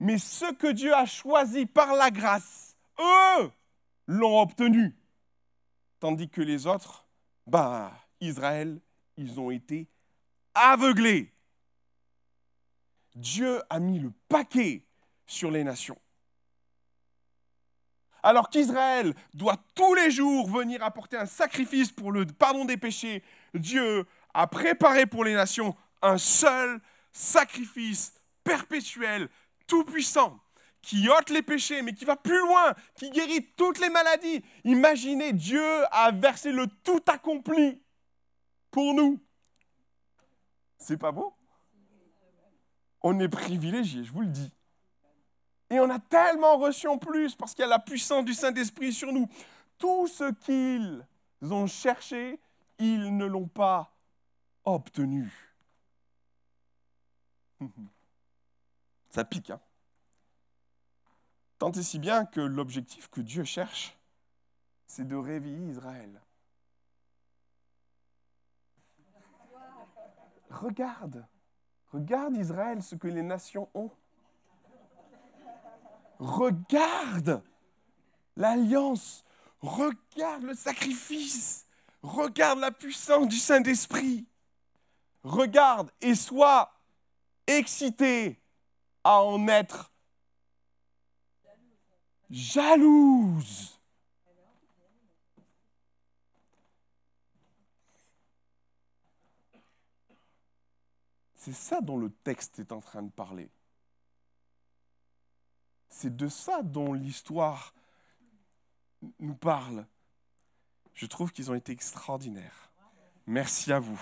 [0.00, 3.50] Mais ce que Dieu a choisi par la grâce, eux
[4.08, 4.96] l'ont obtenu.
[6.00, 7.06] Tandis que les autres,
[7.46, 8.80] bah, Israël,
[9.16, 9.86] ils ont été
[10.54, 11.32] aveuglés.
[13.14, 14.82] Dieu a mis le paquet
[15.24, 15.98] sur les nations.
[18.26, 23.22] Alors qu'Israël doit tous les jours venir apporter un sacrifice pour le pardon des péchés,
[23.58, 26.80] Dieu a préparé pour les nations un seul
[27.12, 28.14] sacrifice
[28.44, 29.28] perpétuel,
[29.66, 30.38] tout-puissant,
[30.82, 34.44] qui ôte les péchés, mais qui va plus loin, qui guérit toutes les maladies.
[34.64, 37.82] Imaginez, Dieu a versé le tout accompli
[38.70, 39.20] pour nous.
[40.78, 41.34] C'est pas beau?
[43.02, 44.52] On est privilégié, je vous le dis.
[45.70, 48.92] Et on a tellement reçu en plus parce qu'il y a la puissance du Saint-Esprit
[48.92, 49.28] sur nous.
[49.78, 51.04] Tout ce qu'ils
[51.52, 52.38] ont cherché,
[52.78, 53.92] ils ne l'ont pas
[54.64, 55.32] obtenu.
[59.10, 59.60] Ça pique, hein
[61.58, 63.96] Tant et si bien que l'objectif que Dieu cherche,
[64.86, 66.20] c'est de réveiller Israël.
[70.50, 71.26] Regarde,
[71.92, 73.90] Regarde Israël, ce que les nations ont.
[76.18, 77.42] Regarde
[78.36, 79.24] l'alliance.
[79.60, 81.65] Regarde le sacrifice.
[82.06, 84.24] Regarde la puissance du Saint-Esprit.
[85.24, 86.72] Regarde et sois
[87.48, 88.40] excité
[89.02, 89.90] à en être
[92.30, 93.80] jalouse.
[101.34, 103.50] C'est ça dont le texte est en train de parler.
[105.88, 107.74] C'est de ça dont l'histoire
[109.18, 109.86] nous parle.
[110.96, 112.70] Je trouve qu'ils ont été extraordinaires.
[113.26, 114.00] Merci à vous.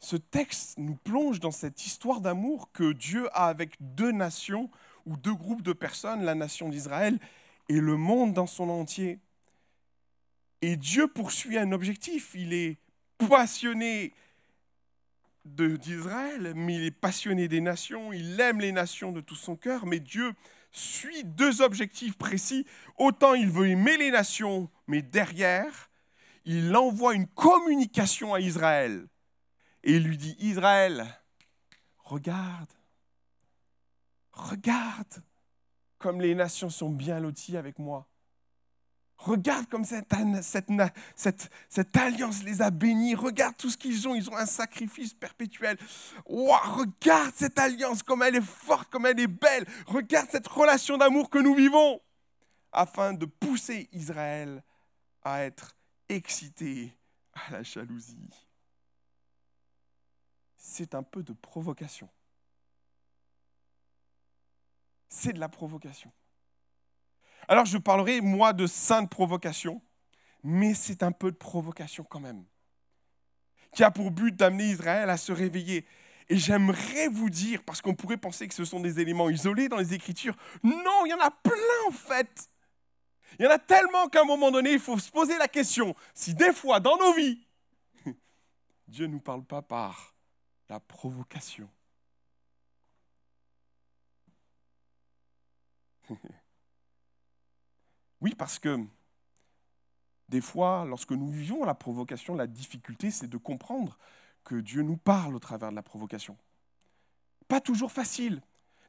[0.00, 4.70] Ce texte nous plonge dans cette histoire d'amour que Dieu a avec deux nations
[5.04, 7.18] ou deux groupes de personnes, la nation d'Israël
[7.68, 9.18] et le monde dans son entier.
[10.62, 12.34] Et Dieu poursuit un objectif.
[12.34, 12.78] Il est
[13.18, 14.14] passionné
[15.56, 19.86] d'Israël, mais il est passionné des nations, il aime les nations de tout son cœur,
[19.86, 20.32] mais Dieu
[20.70, 22.66] suit deux objectifs précis.
[22.96, 25.90] Autant il veut aimer les nations, mais derrière,
[26.44, 29.06] il envoie une communication à Israël.
[29.84, 31.06] Et il lui dit, Israël,
[31.98, 32.72] regarde,
[34.32, 35.22] regarde
[35.98, 38.08] comme les nations sont bien loties avec moi.
[39.18, 40.14] Regarde comme cette,
[41.96, 43.16] alliance les a bénis.
[43.16, 44.14] Regarde tout ce qu'ils ont.
[44.14, 45.76] Ils ont un sacrifice perpétuel.
[46.26, 49.66] regarde cette alliance, comme elle est forte, comme elle est belle.
[49.86, 52.00] Regarde cette relation d'amour que nous vivons.
[52.70, 54.62] Afin de pousser Israël
[55.22, 55.76] à être
[56.08, 56.96] excité
[57.32, 58.30] à la jalousie.
[60.56, 62.08] C'est un peu de provocation.
[65.08, 66.12] C'est de la provocation.
[67.48, 69.80] Alors je parlerai, moi, de sainte provocation,
[70.44, 72.44] mais c'est un peu de provocation quand même,
[73.72, 75.86] qui a pour but d'amener Israël à se réveiller.
[76.28, 79.78] Et j'aimerais vous dire, parce qu'on pourrait penser que ce sont des éléments isolés dans
[79.78, 82.50] les Écritures, non, il y en a plein en fait.
[83.38, 85.94] Il y en a tellement qu'à un moment donné, il faut se poser la question,
[86.12, 87.46] si des fois dans nos vies,
[88.88, 90.14] Dieu ne nous parle pas par
[90.68, 91.70] la provocation.
[98.20, 98.78] Oui, parce que
[100.28, 103.98] des fois, lorsque nous vivons la provocation, la difficulté, c'est de comprendre
[104.44, 106.36] que Dieu nous parle au travers de la provocation.
[107.48, 108.42] Pas toujours facile.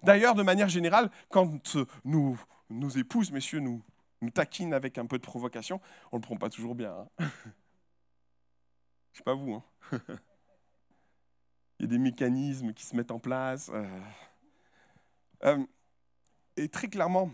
[0.04, 3.82] D'ailleurs, de manière générale, quand nos épouses, messieurs, nous,
[4.22, 6.94] nous taquinent avec un peu de provocation, on ne le prend pas toujours bien.
[6.94, 7.08] Hein.
[7.20, 9.54] Je ne sais pas vous.
[9.54, 9.64] Hein.
[11.80, 13.70] Il y a des mécanismes qui se mettent en place.
[13.74, 14.02] Euh.
[15.46, 15.66] Euh,
[16.58, 17.32] et très clairement,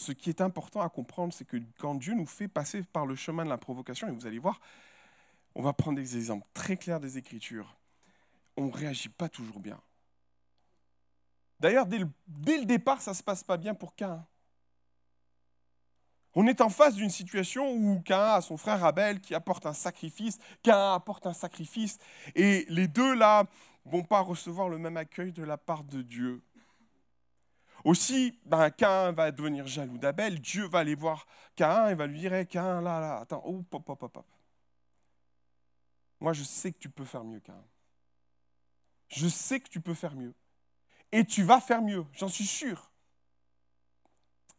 [0.00, 3.14] ce qui est important à comprendre, c'est que quand Dieu nous fait passer par le
[3.14, 4.60] chemin de la provocation, et vous allez voir,
[5.54, 7.76] on va prendre des exemples très clairs des Écritures,
[8.56, 9.78] on ne réagit pas toujours bien.
[11.60, 14.24] D'ailleurs, dès, le, départ, ça ne se passe pas bien pour Cain.
[16.34, 19.74] On est en face d'une situation où Cain a son frère Abel qui apporte un
[19.74, 21.98] sacrifice, Cain apporte un sacrifice,
[22.34, 23.44] et les deux là
[23.84, 26.42] vont pas recevoir le même accueil de la part de Dieu.
[27.84, 30.40] Aussi, ben, Cain va devenir jaloux d'Abel.
[30.40, 33.62] Dieu va aller voir Cain et va lui dire hey, Cain, là, là, attends, oh,
[33.62, 34.26] pop, pop, pop.
[36.20, 37.64] Moi, je sais que tu peux faire mieux, Cain.
[39.08, 40.34] Je sais que tu peux faire mieux.
[41.12, 42.90] Et tu vas faire mieux, j'en suis sûr.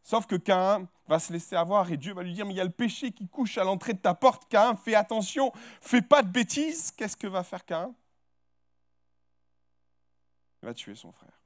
[0.02, 2.60] Sauf que Cain va se laisser avoir et Dieu va lui dire Mais il y
[2.60, 6.22] a le péché qui couche à l'entrée de ta porte, Cain, fais attention, fais pas
[6.22, 6.90] de bêtises.
[6.90, 7.94] Qu'est-ce que va faire Cain
[10.62, 11.41] Il va tuer son frère.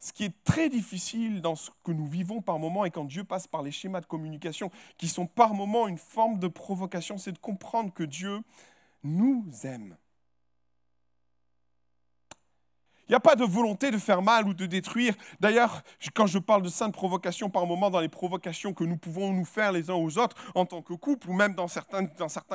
[0.00, 3.24] Ce qui est très difficile dans ce que nous vivons par moments et quand Dieu
[3.24, 7.32] passe par les schémas de communication qui sont par moments une forme de provocation, c'est
[7.32, 8.42] de comprendre que Dieu
[9.02, 9.96] nous aime.
[13.08, 15.14] Il n'y a pas de volonté de faire mal ou de détruire.
[15.40, 15.82] D'ailleurs,
[16.14, 19.46] quand je parle de sainte provocation, par moment, dans les provocations que nous pouvons nous
[19.46, 22.06] faire les uns aux autres en tant que couple, ou même dans certains,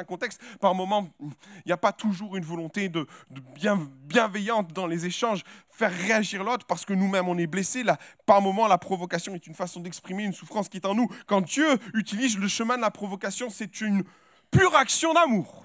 [0.04, 1.30] contextes, par moment, il
[1.66, 3.08] n'y a pas toujours une volonté de,
[3.56, 7.82] bien, bienveillante dans les échanges, faire réagir l'autre parce que nous-mêmes on est blessés.
[7.82, 11.10] Là, par moment, la provocation est une façon d'exprimer une souffrance qui est en nous.
[11.26, 14.04] Quand Dieu utilise le chemin de la provocation, c'est une
[14.52, 15.63] pure action d'amour.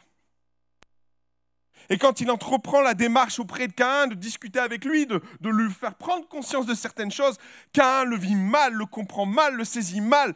[1.91, 5.73] Et quand il entreprend la démarche auprès de Caïn, de discuter avec lui, de, lui
[5.73, 7.39] faire prendre conscience de certaines choses,
[7.73, 10.35] Caïn le vit mal, le comprend mal, le saisit mal.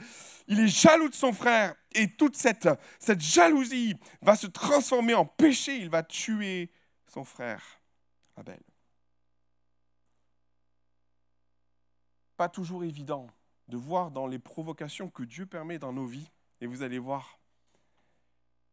[0.48, 1.74] Il est jaloux de son frère.
[1.94, 5.76] Et toute cette, cette jalousie va se transformer en péché.
[5.76, 6.70] Il va tuer
[7.06, 7.62] son frère
[8.36, 8.60] Abel.
[12.36, 13.28] Pas toujours évident
[13.68, 16.30] de voir dans les provocations que Dieu permet dans nos vies.
[16.60, 17.38] Et vous allez voir,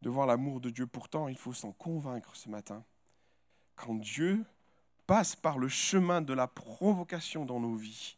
[0.01, 0.88] de voir l'amour de Dieu.
[0.88, 2.83] Pourtant, il faut s'en convaincre ce matin.
[3.75, 4.45] Quand Dieu
[5.07, 8.17] passe par le chemin de la provocation dans nos vies,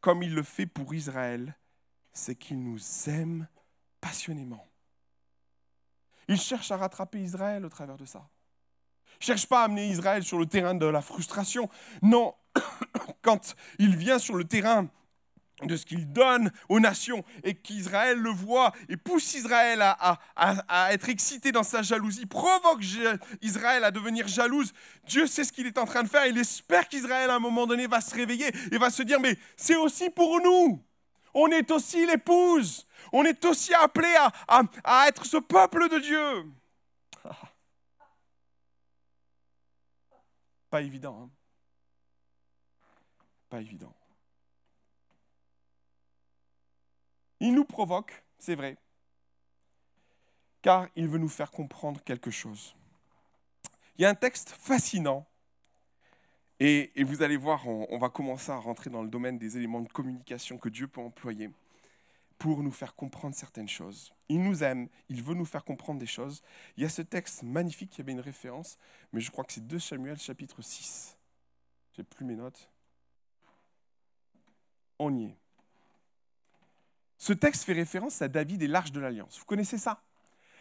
[0.00, 1.56] comme il le fait pour Israël,
[2.12, 3.46] c'est qu'il nous aime
[4.00, 4.66] passionnément.
[6.28, 8.28] Il cherche à rattraper Israël au travers de ça.
[9.20, 11.68] Il cherche pas à amener Israël sur le terrain de la frustration.
[12.02, 12.34] Non,
[13.22, 14.88] quand il vient sur le terrain
[15.62, 21.08] de ce qu'il donne aux nations et qu'Israël le voit et pousse Israël à, être
[21.08, 22.82] excité dans sa jalousie, provoque
[23.42, 24.72] Israël à devenir jalouse,
[25.06, 26.26] Dieu sait ce qu'il est en train de faire.
[26.26, 29.36] Il espère qu'Israël à un moment donné va se réveiller et va se dire mais
[29.56, 30.82] c'est aussi pour nous.
[31.34, 32.86] On est aussi l'épouse.
[33.12, 34.12] On est aussi appelé
[34.48, 36.52] à, à être ce peuple de Dieu.
[40.70, 41.22] Pas évident.
[41.22, 41.30] Hein
[43.48, 43.97] Pas évident.
[47.40, 48.76] Il nous provoque, c'est vrai,
[50.62, 52.74] car il veut nous faire comprendre quelque chose.
[53.96, 55.26] Il y a un texte fascinant,
[56.60, 59.88] et, vous allez voir, on, va commencer à rentrer dans le domaine des éléments de
[59.88, 61.50] communication que Dieu peut employer
[62.36, 64.12] pour nous faire comprendre certaines choses.
[64.28, 66.42] Il nous aime, il veut nous faire comprendre des choses.
[66.76, 68.76] Il y a ce texte magnifique, qui avait une référence,
[69.12, 71.16] mais je crois que c'est 2 Samuel chapitre 6.
[71.96, 72.68] J'ai plus mes notes.
[74.98, 75.36] On y est.
[77.18, 79.38] Ce texte fait référence à David et l'arche de l'alliance.
[79.38, 80.02] Vous connaissez ça?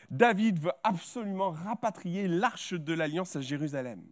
[0.09, 4.03] David veut absolument rapatrier l'arche de l'alliance à Jérusalem.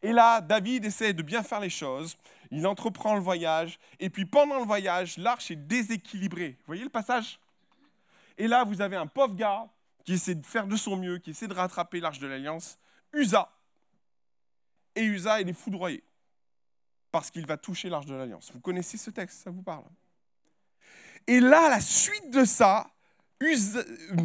[0.00, 2.16] Et là, David essaie de bien faire les choses.
[2.50, 3.78] Il entreprend le voyage.
[3.98, 6.56] Et puis pendant le voyage, l'arche est déséquilibrée.
[6.60, 7.40] Vous voyez le passage?
[8.38, 9.68] Et là, vous avez un pauvre gars
[10.04, 12.78] qui essaie de faire de son mieux, qui essaie de rattraper l'arche de l'alliance,
[13.12, 13.50] Usa.
[14.94, 16.02] Et Usa, il est foudroyé
[17.10, 18.50] parce qu'il va toucher l'arche de l'alliance.
[18.52, 19.84] Vous connaissez ce texte, ça vous parle?
[21.26, 22.90] Et là, la suite de ça,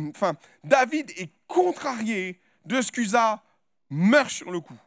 [0.09, 0.33] enfin,
[0.63, 3.41] David est contrarié de ce qu'Usa
[3.89, 4.77] meurt sur le coup.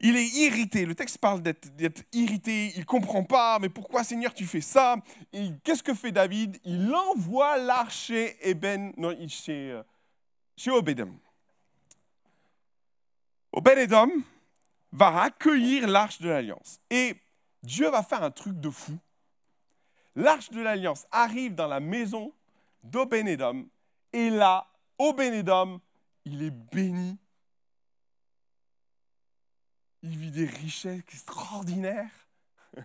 [0.00, 0.84] Il est irrité.
[0.84, 2.72] Le texte parle d'être irrité.
[2.74, 3.58] Il ne comprend pas.
[3.58, 4.96] Mais pourquoi, Seigneur, tu fais ça?
[5.64, 6.58] Qu'est-ce que fait David?
[6.64, 9.82] Il envoie l'archer Eben, non, chez, euh,
[10.56, 11.16] chez Obedem.
[13.52, 14.10] Obededom
[14.92, 16.78] va accueillir l'arche de l'alliance.
[16.90, 17.16] Et
[17.62, 18.98] Dieu va faire un truc de fou
[20.16, 22.32] l'arche de l'alliance arrive dans la maison
[22.82, 23.68] d'Obénédom,
[24.12, 24.66] et là,
[24.98, 25.80] Obénédom,
[26.24, 27.18] il est béni.
[30.02, 32.28] Il vit des richesses extraordinaires.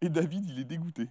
[0.00, 1.08] Et David, il est dégoûté.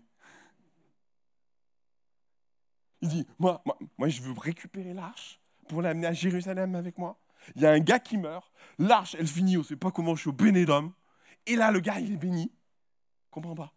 [3.01, 7.17] Il dit, moi, moi, moi je veux récupérer l'arche pour l'amener à Jérusalem avec moi.
[7.55, 10.15] Il y a un gars qui meurt, l'arche, elle finit, on ne sait pas comment,
[10.15, 10.93] je suis au Bénédom.
[11.45, 12.51] Et là, le gars, il est béni.
[13.29, 13.74] Comprends pas.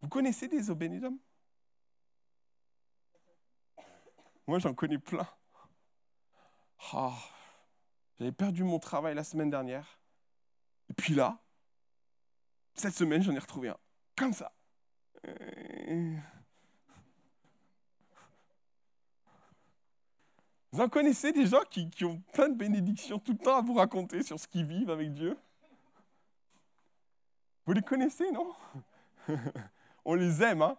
[0.00, 1.18] Vous connaissez des obénédom
[4.46, 5.28] Moi, j'en connais plein.
[6.92, 7.12] Ah,
[8.18, 10.00] J'avais perdu mon travail la semaine dernière.
[10.88, 11.38] Et puis là,
[12.74, 13.76] cette semaine, j'en ai retrouvé un.
[14.16, 14.52] Comme ça.
[20.70, 23.74] Vous en connaissez des gens qui, ont plein de bénédictions tout le temps à vous
[23.74, 25.36] raconter sur ce qu'ils vivent avec Dieu?
[27.66, 28.54] Vous les connaissez, non?
[30.08, 30.78] On les aime, hein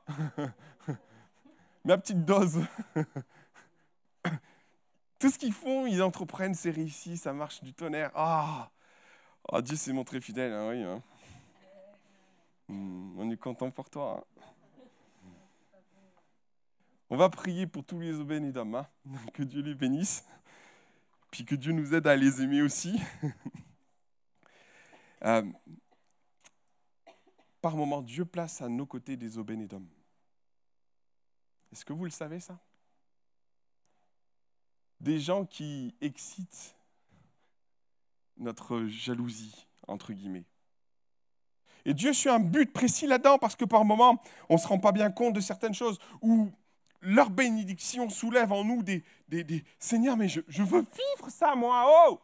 [1.86, 2.66] Ma petite dose.
[5.20, 8.10] Tout ce qu'ils font, ils entreprennent, c'est réussi, ça marche du tonnerre.
[8.16, 8.72] Ah,
[9.52, 10.82] oh, Dieu s'est montré fidèle, hein, oui.
[10.82, 11.04] Hein.
[12.70, 14.18] Hmm, on est content pour toi.
[14.18, 14.24] Hein.
[17.12, 18.88] On va prier pour tous les obénédom, hein
[19.34, 20.26] que Dieu les bénisse,
[21.30, 23.00] puis que Dieu nous aide à les aimer aussi.
[25.24, 25.44] euh,
[27.62, 29.86] par moments, Dieu place à nos côtés des obénédom.
[31.72, 32.60] Est-ce que vous le savez ça?
[35.00, 36.76] Des gens qui excitent
[38.38, 40.46] notre jalousie, entre guillemets.
[41.86, 44.80] Et Dieu suit un but précis là-dedans parce que par moments, on ne se rend
[44.80, 46.52] pas bien compte de certaines choses ou
[47.02, 51.86] leur bénédiction soulève en nous des, des, des Seigneur, mais je, veux vivre ça, moi.
[51.88, 52.20] Oh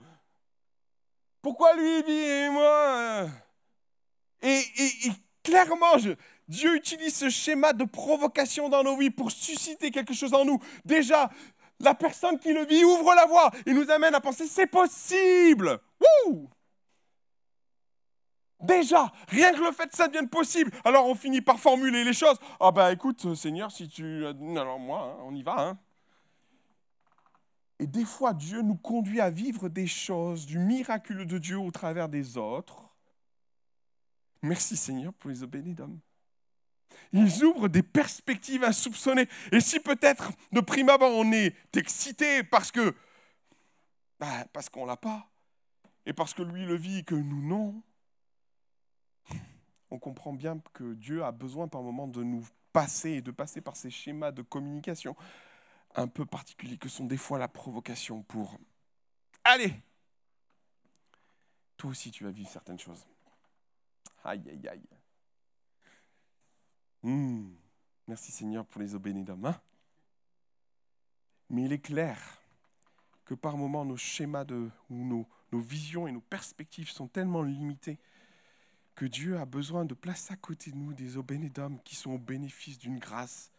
[1.42, 3.30] Pourquoi lui vit et moi
[4.42, 4.62] et
[5.46, 5.96] Clairement,
[6.48, 10.60] Dieu utilise ce schéma de provocation dans nos vies pour susciter quelque chose en nous.
[10.84, 11.30] Déjà,
[11.80, 15.80] la personne qui le vit ouvre la voie et nous amène à penser c'est possible.
[18.60, 22.14] Déjà, rien que le fait que ça devienne possible, alors on finit par formuler les
[22.14, 22.40] choses.
[22.60, 24.26] Ah ben écoute, Seigneur, si tu...
[24.26, 25.60] Alors moi, hein, on y va.
[25.60, 25.78] Hein.
[27.78, 31.70] Et des fois, Dieu nous conduit à vivre des choses, du miraculeux de Dieu au
[31.70, 32.95] travers des autres
[34.46, 36.00] Merci Seigneur pour les obénédom.
[37.14, 39.28] Ils ouvrent des perspectives insoupçonnées.
[39.52, 42.96] Et si peut-être de prime abord on est excité parce que
[44.20, 45.30] bah, parce qu'on l'a pas,
[46.06, 47.82] et parce que lui le vit et que nous non,
[49.90, 53.62] on comprend bien que Dieu a besoin par moment de nous passer et de passer
[53.62, 55.16] par ces schémas de communication
[55.96, 58.60] un peu particuliers que sont des fois la provocation pour
[59.44, 59.74] Allez,
[61.78, 63.06] toi aussi tu vas vivre certaines choses.
[64.26, 64.90] Aïe, aïe, aïe.
[67.04, 67.54] Hmm.
[68.08, 69.46] Merci Seigneur pour les obénédums.
[69.46, 69.62] Hein
[71.52, 72.20] Mais il est clair
[73.24, 77.44] que par moments, nos schémas de, ou nos, nos visions et nos perspectives sont tellement
[77.44, 78.00] limitées
[78.96, 82.18] que Dieu a besoin de placer à côté de nous des obénédums qui sont au
[82.18, 83.52] bénéfice d'une grâce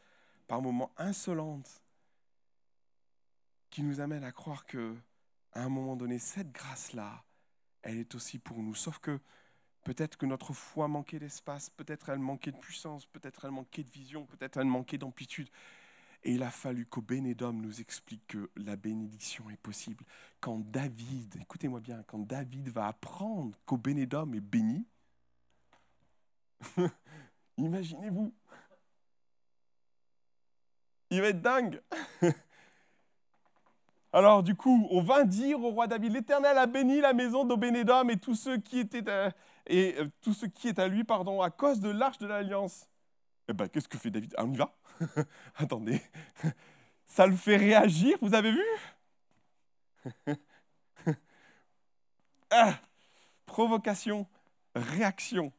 [0.49, 1.85] par moments insolente
[3.71, 4.97] qui nous amène à croire que
[5.53, 7.25] à un moment donné cette grâce là
[7.83, 9.21] elle est aussi pour nous sauf que
[9.87, 13.91] peut-être que notre foi manquait d'espace peut-être elle manquait de puissance peut-être elle manquait de
[13.91, 15.49] vision peut-être elle manquait d'amplitude
[16.25, 20.05] et il a fallu qu'au Bénédom nous explique que la bénédiction est possible.
[20.41, 24.85] Quand David, écoutez-moi bien, quand David va apprendre qu'au Bénédom est béni,
[27.57, 28.35] imaginez-vous,
[31.11, 31.81] il va être dingue.
[34.17, 38.09] Alors du coup, on va dire au roi David, l'Éternel a béni la maison d'Obénédom
[38.09, 38.17] et
[39.11, 39.31] à,
[39.67, 42.89] et euh, tout ce qui est à lui, pardon, à cause de l'arche de l'alliance.
[43.47, 44.33] Eh ben, qu'est-ce que fait David?
[44.39, 44.75] Ah, On y va
[45.57, 46.01] Attendez,
[47.07, 48.65] ça le fait réagir, vous avez vu?
[52.51, 52.81] Ah,
[53.47, 54.27] Provocation,
[54.75, 55.53] réaction.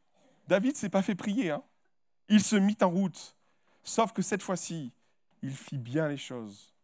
[0.48, 1.62] David s'est pas fait prier, hein.
[2.28, 3.36] il se mit en route.
[3.84, 4.92] Sauf que cette fois-ci,
[5.42, 6.74] il fit bien les choses.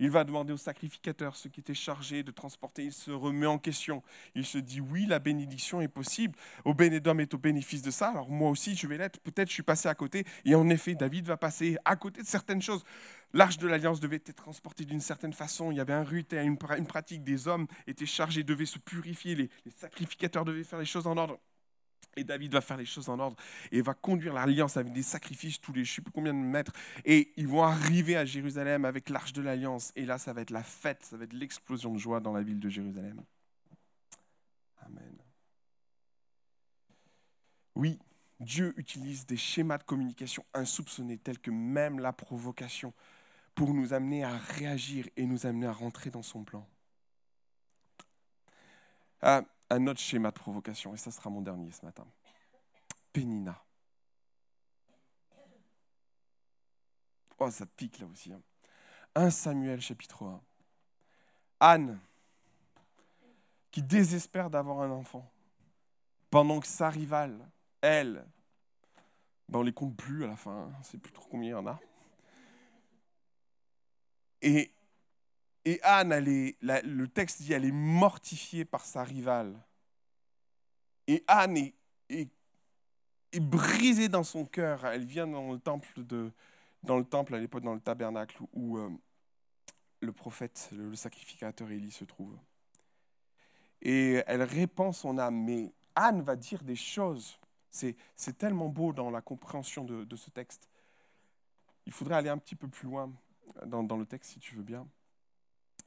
[0.00, 2.84] Il va demander au sacrificateur ce qui était chargé de transporter.
[2.84, 4.02] Il se remet en question.
[4.34, 6.38] Il se dit oui, la bénédiction est possible.
[6.64, 8.08] Au bénédom est au bénéfice de ça.
[8.08, 9.20] Alors moi aussi, je vais l'être.
[9.20, 10.24] Peut-être je suis passé à côté.
[10.46, 12.82] Et en effet, David va passer à côté de certaines choses.
[13.34, 15.70] L'arche de l'alliance devait être transportée d'une certaine façon.
[15.70, 17.22] Il y avait un rite, une, une pratique.
[17.22, 19.34] Des hommes étaient chargés, devaient se purifier.
[19.34, 21.38] Les sacrificateurs devaient faire les choses en ordre.
[22.16, 23.36] Et David va faire les choses en ordre
[23.70, 26.38] et va conduire l'alliance avec des sacrifices tous les je ne sais plus combien de
[26.38, 26.72] mètres.
[27.04, 29.92] Et ils vont arriver à Jérusalem avec l'arche de l'alliance.
[29.96, 32.42] Et là, ça va être la fête, ça va être l'explosion de joie dans la
[32.42, 33.22] ville de Jérusalem.
[34.80, 35.16] Amen.
[37.76, 37.98] Oui,
[38.40, 42.92] Dieu utilise des schémas de communication insoupçonnés tels que même la provocation
[43.54, 46.66] pour nous amener à réagir et nous amener à rentrer dans son plan.
[49.22, 52.06] Ah, un autre schéma de provocation, et ça sera mon dernier ce matin.
[53.12, 53.62] Pénina.
[57.38, 58.32] Oh, ça pique là aussi.
[58.32, 58.40] 1
[59.14, 59.30] hein.
[59.30, 60.40] Samuel chapitre 1.
[61.60, 61.98] Anne,
[63.70, 65.30] qui désespère d'avoir un enfant,
[66.30, 67.48] pendant que sa rivale,
[67.80, 68.26] elle,
[69.48, 71.52] ben on les compte plus à la fin, on ne sait plus trop combien il
[71.52, 71.78] y en a.
[74.42, 74.72] Et
[75.64, 79.54] et Anne, le texte dit, elle est mortifiée par sa rivale.
[81.06, 81.74] Et Anne est,
[82.08, 84.86] est, brisée dans son cœur.
[84.86, 85.58] Elle vient dans le
[87.04, 88.90] temple, à l'époque, dans le tabernacle où euh,
[90.00, 92.38] le prophète, le, sacrificateur Élie se trouve.
[93.82, 95.44] Et elle répand son âme.
[95.44, 97.38] Mais Anne va dire des choses.
[97.70, 100.70] C'est tellement beau dans la compréhension de, ce texte.
[101.84, 103.12] Il faudrait aller un petit peu plus loin
[103.66, 104.86] dans le texte, si tu veux bien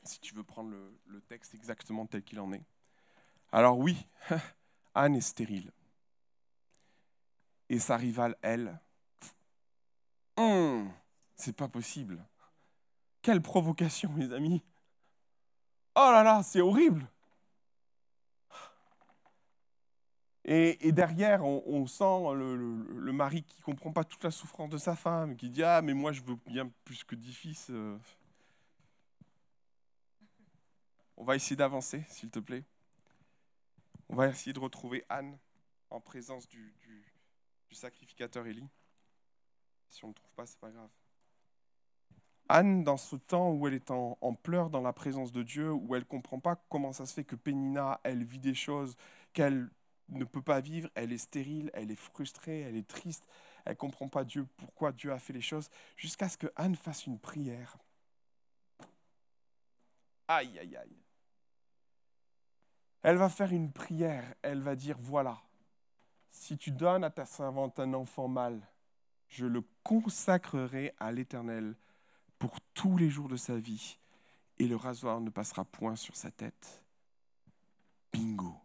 [0.04, 0.72] si tu veux prendre
[1.06, 2.64] le, texte exactement tel qu'il en est.
[3.52, 4.08] Alors oui,
[4.96, 5.72] Anne est stérile.
[7.70, 8.80] Et sa rivale, elle,
[10.38, 10.92] hum,
[11.36, 12.24] c'est pas possible.
[13.22, 14.62] Quelle provocation, mes amis.
[15.96, 17.08] Oh là là, c'est horrible.
[20.46, 24.96] Et, derrière, on, sent le, mari qui ne comprend pas toute la souffrance de sa
[24.96, 27.68] femme, qui dit Ah, mais moi, je veux bien plus que dix fils.
[27.70, 27.98] Euh.
[31.24, 32.66] On va essayer d'avancer, s'il te plaît.
[34.10, 35.38] On va essayer de retrouver Anne
[35.90, 36.76] en présence du,
[37.72, 38.68] sacrificateur Élie.
[39.90, 40.90] Si on ne le trouve pas, c'est pas grave.
[42.50, 45.96] Anne, dans ce temps où elle est en, pleurs dans la présence de Dieu, où
[45.96, 48.98] elle ne comprend pas comment ça se fait que Pénina, elle vit des choses
[49.32, 49.70] qu'elle
[50.10, 53.26] ne peut pas vivre, elle est stérile, elle est frustrée, elle est triste,
[53.64, 56.76] elle ne comprend pas Dieu, pourquoi Dieu a fait les choses, jusqu'à ce que Anne
[56.76, 57.78] fasse une prière.
[60.28, 61.03] Aïe, aïe, aïe.
[63.04, 65.42] Elle va faire une prière, elle va dire, voilà,
[66.32, 68.66] si tu donnes à ta servante un enfant mâle,
[69.28, 71.76] je le consacrerai à l'Éternel
[72.40, 74.00] pour tous les jours de sa vie,
[74.58, 76.82] et le rasoir ne passera point sur sa tête.
[78.14, 78.56] Bingo.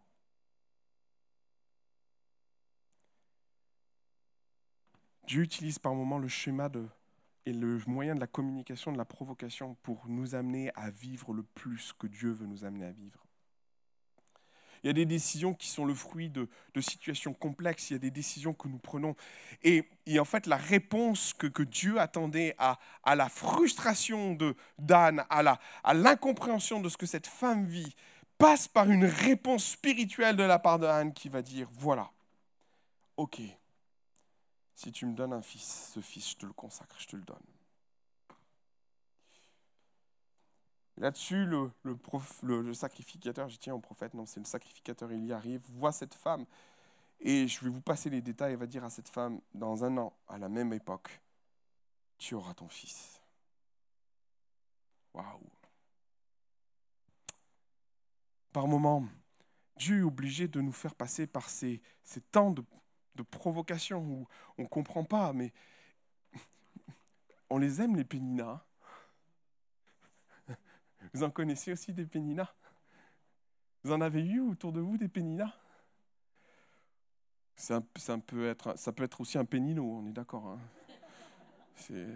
[5.27, 6.71] Dieu utilise par moments le schéma
[7.45, 11.43] et le moyen de la communication, de la provocation pour nous amener à vivre le
[11.43, 13.28] plus que Dieu veut nous amener à vivre.
[14.83, 16.47] Il y a des décisions qui sont le fruit de,
[16.79, 19.15] situations complexes, il y a des décisions que nous prenons.
[19.63, 19.83] Et,
[20.17, 22.79] en fait, la réponse que, Dieu attendait à,
[23.15, 24.37] la frustration
[24.77, 27.95] d'Anne, à l'incompréhension de ce que cette femme vit,
[28.37, 32.09] passe par une réponse spirituelle de la part d'Anne qui va dire, voilà,
[33.17, 33.41] ok,
[34.75, 37.23] si tu me donnes un fils, ce fils, je te le consacre, je te le
[37.23, 37.37] donne.
[40.99, 45.93] Là-dessus, le, sacrificateur, je tiens au prophète, non, c'est le sacrificateur, il y arrive, voit
[45.93, 46.45] cette femme,
[47.21, 49.97] et je vais vous passer les détails, il va dire à cette femme, dans un
[49.97, 51.21] an, à la même époque,
[52.17, 53.21] tu auras ton fils.
[55.13, 55.39] Waouh
[58.51, 59.05] Par moments,
[59.77, 62.61] Dieu est obligé de nous faire passer par ces, ces temps de,
[63.15, 64.27] de provocation où
[64.57, 65.53] on ne comprend pas, mais
[67.49, 68.61] on les aime, les péninas.
[71.13, 72.53] Vous en connaissez aussi des péninas
[73.83, 75.53] Vous en avez eu autour de vous des péninas
[77.59, 77.81] ça,
[78.25, 80.47] peut être, aussi un pénino, on est d'accord.
[80.47, 80.59] Hein
[81.75, 82.07] C'est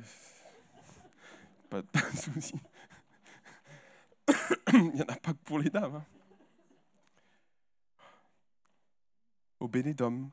[1.70, 2.56] pas, de souci.
[4.72, 5.98] Il n'y en a pas que pour les dames.
[5.98, 6.06] Hein.
[9.60, 10.32] Au Bénédom,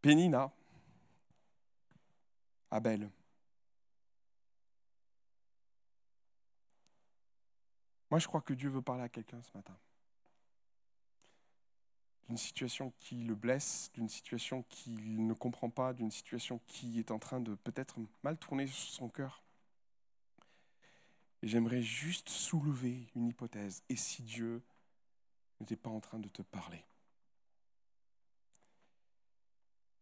[0.00, 0.50] Pénina,
[2.70, 3.10] Abel.
[8.12, 9.74] Moi, je crois que Dieu veut parler à quelqu'un ce matin.
[12.28, 17.10] D'une situation qui le blesse, d'une situation qu'il ne comprend pas, d'une situation qui est
[17.10, 19.42] en train de peut-être mal tourner son cœur.
[21.42, 23.82] Et j'aimerais juste soulever une hypothèse.
[23.88, 24.62] Et si Dieu
[25.60, 26.84] n'était pas en train de te parler?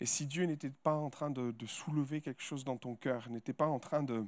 [0.00, 3.30] Et si Dieu n'était pas en train de, de, soulever quelque chose dans ton cœur,
[3.30, 4.26] n'était pas en train de,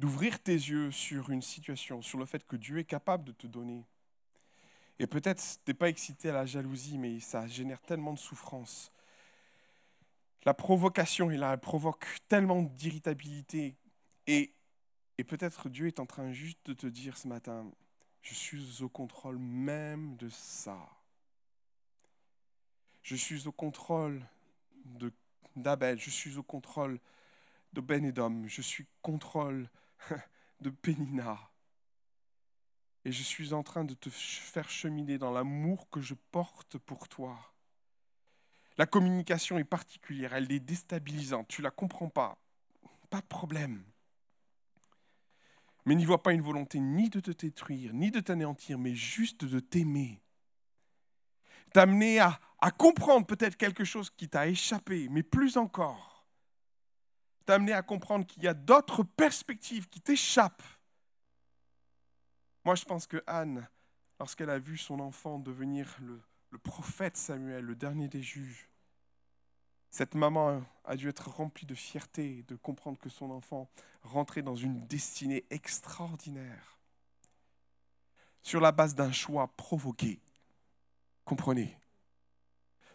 [0.00, 3.46] d'ouvrir tes yeux sur une situation, sur le fait que Dieu est capable de te
[3.46, 3.84] donner.
[4.98, 8.90] Et peut-être tu n'es pas excité à la jalousie, mais ça génère tellement de souffrance.
[10.44, 13.76] La provocation est là, elle provoque tellement d'irritabilité.
[14.26, 14.54] Et,
[15.18, 17.70] et peut-être Dieu est en train juste de te dire ce matin,
[18.22, 20.78] je suis au contrôle même de ça.
[23.02, 24.22] Je suis au contrôle
[25.56, 26.98] d'Abel, je suis au contrôle
[27.74, 29.68] de Ben je suis contrôle
[30.60, 31.38] de Pénina.
[33.04, 37.08] Et je suis en train de te faire cheminer dans l'amour que je porte pour
[37.08, 37.38] toi.
[38.76, 42.38] La communication est particulière, elle est déstabilisante, tu la comprends pas.
[43.08, 43.82] Pas de problème.
[45.86, 49.44] Mais n'y vois pas une volonté ni de te détruire, ni de t'anéantir, mais juste
[49.44, 50.22] de t'aimer.
[51.72, 56.09] T'amener à, à comprendre peut-être quelque chose qui t'a échappé, mais plus encore,
[57.50, 60.62] t'amener à comprendre qu'il y a d'autres perspectives qui t'échappent.
[62.64, 63.68] Moi, je pense que Anne,
[64.20, 68.68] lorsqu'elle a vu son enfant devenir le, le prophète Samuel, le dernier des juges,
[69.90, 73.68] cette maman a dû être remplie de fierté de comprendre que son enfant
[74.02, 76.78] rentrait dans une destinée extraordinaire
[78.44, 80.20] sur la base d'un choix provoqué.
[81.24, 81.76] Comprenez?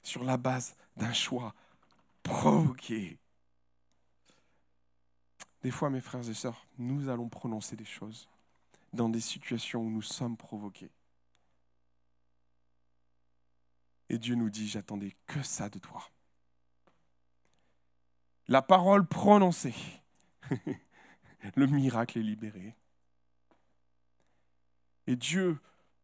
[0.01, 1.53] Sur la base d'un choix
[2.23, 3.19] provoqué.
[5.65, 8.29] Des fois, mes frères et sœurs, nous allons prononcer des choses
[8.93, 10.91] dans des situations où nous sommes provoqués.
[14.09, 16.07] Et Dieu nous dit, j'attendais que ça de toi.
[18.47, 19.73] La parole prononcée,
[21.55, 22.75] le miracle est libéré.
[25.07, 25.57] Et Dieu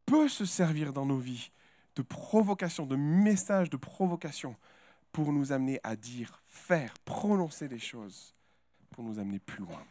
[0.07, 1.51] peut se servir dans nos vies
[1.95, 4.55] de provocation, de messages de provocation
[5.12, 8.34] pour nous amener à dire, faire, prononcer des choses
[8.92, 9.84] pour nous amener plus loin.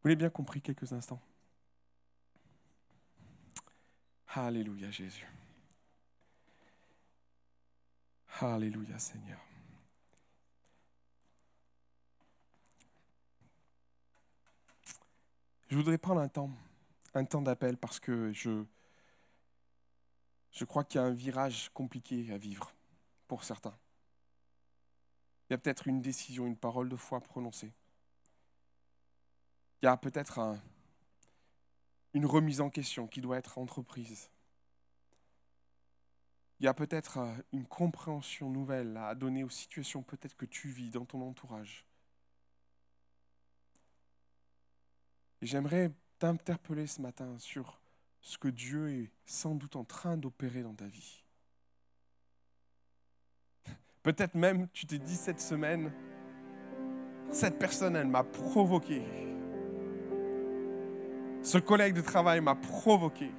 [0.00, 1.20] Vous l'avez bien compris quelques instants
[4.28, 5.26] Alléluia Jésus.
[8.40, 9.40] Alléluia Seigneur.
[15.68, 16.50] Je voudrais prendre un temps,
[17.14, 18.64] un temps d'appel parce que je,
[20.52, 22.72] je crois qu'il y a un virage compliqué à vivre
[23.26, 23.76] pour certains.
[25.48, 27.72] Il y a peut-être une décision, une parole de foi prononcée.
[29.80, 30.58] Il y a peut-être
[32.12, 34.28] une remise en question qui doit être entreprise.
[36.60, 37.20] Il y a peut-être
[37.52, 41.86] une compréhension nouvelle à donner aux situations peut-être que tu vis dans ton entourage.
[45.40, 47.80] Et j'aimerais t'interpeller ce matin sur
[48.20, 51.22] ce que Dieu est sans doute en train d'opérer dans ta vie.
[54.02, 55.90] Peut-être même tu t'es dit cette semaine,
[57.30, 59.02] cette personne, elle m'a provoqué.
[61.42, 63.30] Ce collègue de travail m'a provoqué.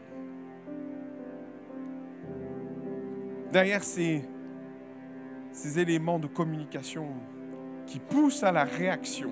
[3.51, 4.23] Derrière ces,
[5.51, 7.07] ces éléments de communication
[7.87, 9.31] qui poussent à la réaction,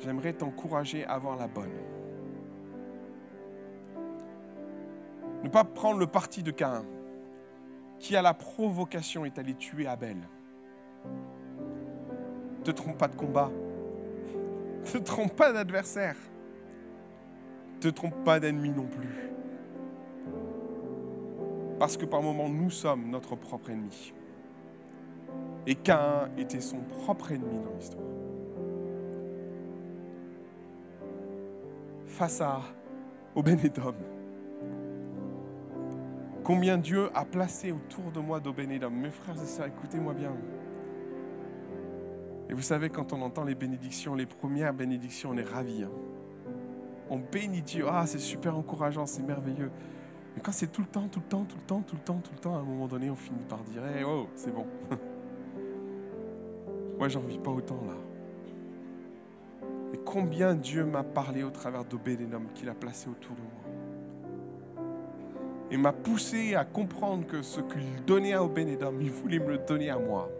[0.00, 1.72] j'aimerais t'encourager à avoir la bonne.
[5.42, 6.84] Ne pas prendre le parti de Caïn,
[8.04, 10.18] qui à la provocation est allé tuer Abel.
[12.58, 13.50] Ne te trompe pas de combat.
[13.50, 16.16] Ne te trompe pas d'adversaire.
[17.76, 19.30] Ne te trompe pas d'ennemi non plus.
[21.78, 24.12] Parce que par moments, nous sommes notre propre ennemi.
[25.66, 28.04] Et Caïn était son propre ennemi dans l'histoire.
[32.06, 32.60] Face à
[33.34, 33.94] Obénédom,
[36.44, 38.90] combien Dieu a placé autour de moi d'Obénédom.
[38.90, 40.32] Mes frères et sœurs, écoutez-moi bien.
[42.48, 45.82] Et vous savez, quand on entend les bénédictions, les premières bénédictions, on est ravis.
[45.82, 45.90] Hein.
[47.10, 47.86] On bénit Dieu.
[47.88, 49.70] Ah, c'est super encourageant, c'est merveilleux.
[50.36, 52.20] Mais quand c'est tout le temps, tout le temps, tout le temps, tout le temps,
[52.22, 54.66] tout le temps, à un moment donné, on finit par dire hey, oh, c'est bon.
[56.98, 57.94] Moi, j'en vis pas autant là.
[59.94, 63.63] Et combien Dieu m'a parlé au travers d'Obédénom qu'il a placé autour de moi.
[65.70, 69.58] Et m'a poussé à comprendre que ce qu'il donnait à Obédénom, il voulait me le
[69.58, 70.30] donner à moi.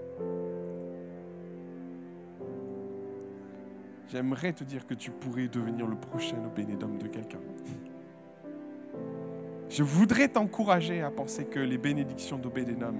[4.09, 7.41] J'aimerais te dire que tu pourrais devenir le prochain Obédénom de quelqu'un.
[9.69, 12.95] Je voudrais t'encourager à penser que les bénédictions d'Obédénom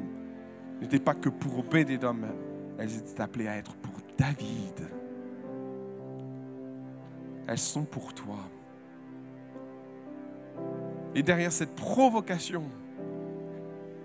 [0.81, 2.17] n'étaient pas que pour Obédénom,
[2.79, 4.89] elles étaient appelées à être pour David.
[7.47, 8.39] Elles sont pour toi.
[11.15, 12.65] Et derrière cette provocation,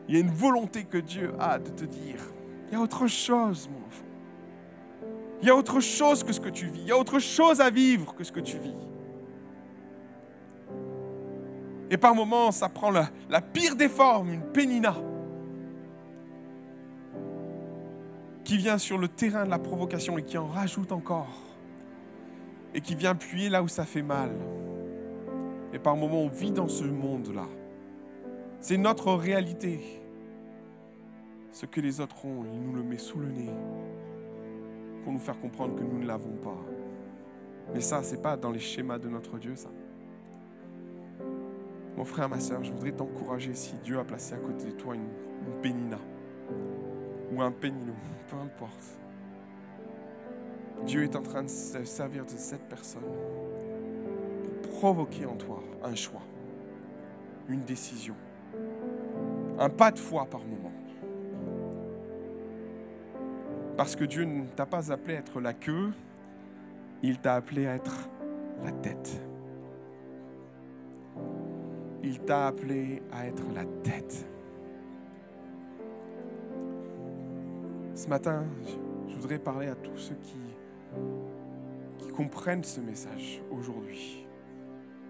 [0.07, 2.19] il y a une volonté que Dieu a de te dire,
[2.67, 4.05] il y a autre chose, mon enfant.
[5.41, 6.81] Il y a autre chose que ce que tu vis.
[6.81, 8.75] Il y a autre chose à vivre que ce que tu vis.
[11.89, 14.95] Et par moments, ça prend la, pire des formes, une pénina.
[18.43, 21.37] qui vient sur le terrain de la provocation et qui en rajoute encore,
[22.73, 24.31] et qui vient appuyer là où ça fait mal.
[25.73, 27.45] Et par moments, on vit dans ce monde-là.
[28.59, 30.01] C'est notre réalité.
[31.51, 33.49] Ce que les autres ont, il nous le met sous le nez
[35.03, 36.57] pour nous faire comprendre que nous ne l'avons pas.
[37.73, 39.69] Mais ça, c'est pas dans les schémas de notre Dieu, ça.
[41.95, 44.95] Mon frère, ma soeur, je voudrais t'encourager si Dieu a placé à côté de toi
[44.95, 45.09] une,
[45.61, 45.97] pénina
[47.31, 47.93] ou un pénilou,
[48.29, 48.99] peu importe.
[50.85, 53.03] Dieu est en train de se servir de cette personne
[54.79, 56.21] provoquer en toi un choix,
[57.49, 58.15] une décision,
[59.57, 60.71] un pas de foi par moment.
[63.75, 65.91] Parce que Dieu ne t'a pas appelé à être la queue,
[67.03, 68.09] il t'a appelé à être
[68.63, 69.21] la tête.
[72.01, 74.25] Il t'a appelé à être la tête.
[77.95, 78.45] Ce matin,
[79.09, 80.37] je voudrais parler à tous ceux qui,
[82.15, 84.25] comprennent ce message aujourd'hui,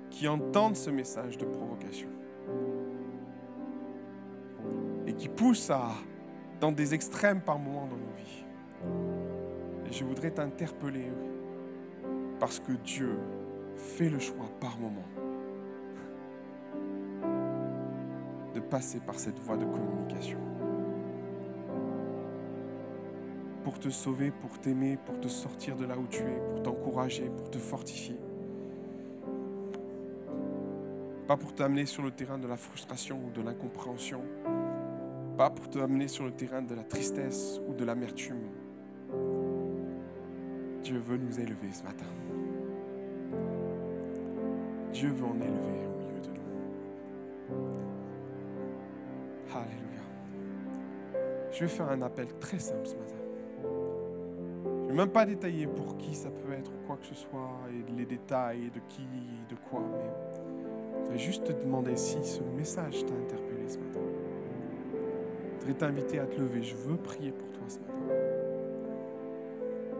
[0.09, 2.09] qui entendent ce message de provocation
[5.07, 5.91] et qui poussent à,
[6.59, 8.45] dans des extrêmes par moments dans nos vies.
[9.89, 11.11] Et je voudrais t'interpeller
[12.39, 13.17] parce que Dieu
[13.75, 15.07] fait le choix par moment
[18.53, 20.39] de passer par cette voie de communication.
[23.69, 27.29] pour te sauver, pour t'aimer, pour te sortir de là où tu es, pour t'encourager,
[27.29, 28.17] pour te fortifier.
[31.29, 34.23] Pas pour t'amener sur le terrain de la frustration ou de l'incompréhension.
[35.37, 38.49] Pas pour t'amener sur le terrain de la tristesse ou de l'amertume.
[40.81, 42.07] Dieu veut nous élever ce matin.
[44.91, 47.57] Dieu veut en élever au milieu de nous.
[49.53, 50.01] Alléluia.
[51.51, 53.17] Je vais faire un appel très simple ce matin.
[54.65, 57.13] Je ne vais même pas détailler pour qui ça peut être ou quoi que ce
[57.13, 59.05] soit, et les détails de qui,
[59.47, 60.09] de quoi, mais
[61.09, 63.99] je voudrais juste te demander si ce message t'a interpellé ce matin.
[65.55, 66.61] Je voudrais t'inviter à te lever.
[66.61, 67.93] Je veux prier pour toi ce matin.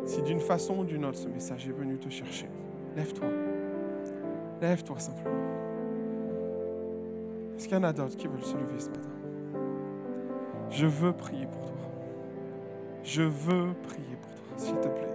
[0.06, 2.48] Si d'une façon ou d'une autre ce message est venu te chercher,
[2.96, 3.28] lève-toi.
[4.62, 5.36] Lève-toi simplement.
[7.58, 9.10] Est-ce qu'il y en a d'autres qui veulent se lever ce matin?
[10.70, 11.90] Je veux prier pour toi.
[13.04, 15.10] Je veux prier pour toi s'il te plaît.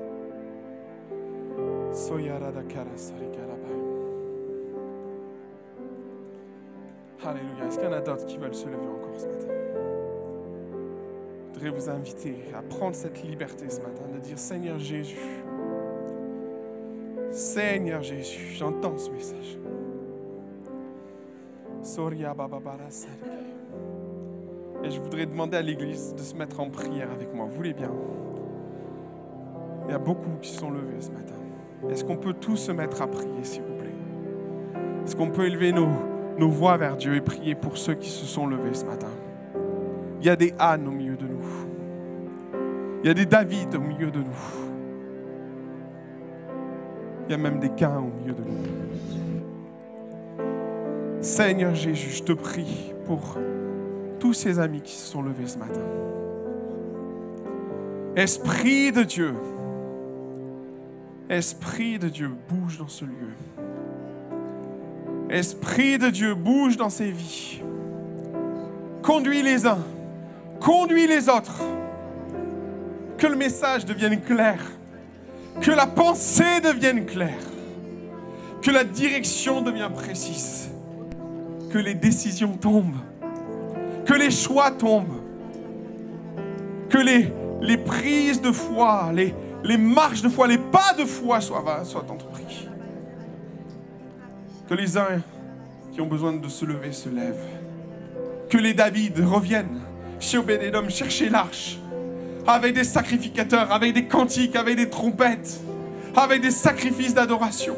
[7.27, 7.67] Alléluia.
[7.67, 9.49] Est-ce qu'il y en a d'autres qui veulent se lever encore ce matin?
[11.49, 15.17] Je voudrais vous inviter à prendre cette liberté ce matin de dire Seigneur Jésus,
[17.31, 19.59] Seigneur Jésus, j'entends ce message.
[24.83, 27.47] Et je voudrais demander à l'Église de se mettre en prière avec moi.
[27.47, 27.91] Vous voulez bien?
[29.87, 31.35] Il y a beaucoup qui sont levés ce matin.
[31.89, 33.95] Est-ce qu'on peut tous se mettre à prier, s'il vous plaît?
[35.05, 35.89] Est-ce qu'on peut élever nos,
[36.39, 39.11] nos voix vers Dieu et prier pour ceux qui se sont levés ce matin.
[40.21, 41.45] Il y a des Anne au milieu de nous.
[43.03, 44.25] Il y a des David au milieu de nous.
[47.27, 48.65] Il y a même des Cains au milieu de nous.
[51.21, 53.39] Seigneur Jésus, je te prie pour
[54.19, 55.81] tous ces amis qui se sont levés ce matin.
[58.17, 59.35] Esprit de Dieu,
[61.29, 63.35] Esprit de Dieu, bouge dans ce lieu.
[65.35, 67.61] Esprit de Dieu, bouge dans ces vies.
[69.03, 69.83] Conduis les uns,
[70.61, 71.61] conduis les autres.
[73.19, 74.61] Que le message devienne clair.
[75.61, 77.41] Que la pensée devienne claire.
[78.63, 80.71] Que la direction devienne précise.
[81.71, 83.03] Que les décisions tombent.
[84.07, 85.21] Que les choix tombent.
[86.89, 92.07] Que les, prises de foi, les, marches de foi, les pas de foi soient, soient
[92.09, 92.34] entrepris.
[94.75, 95.23] Que les uns
[95.93, 97.47] qui ont besoin de se lever se lèvent.
[98.51, 99.81] Que les David reviennent
[100.19, 101.79] chez Obédédom chercher l'arche
[102.45, 105.61] avec des sacrificateurs, avec des cantiques, avec des trompettes,
[106.17, 107.77] avec des sacrifices d'adoration.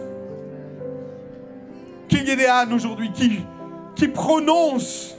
[2.09, 3.41] Qu'il y ait des ânes aujourd'hui qui,
[3.95, 5.19] qui prononcent,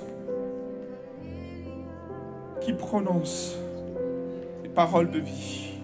[2.62, 3.56] qui prononcent
[4.64, 5.76] les paroles de vie.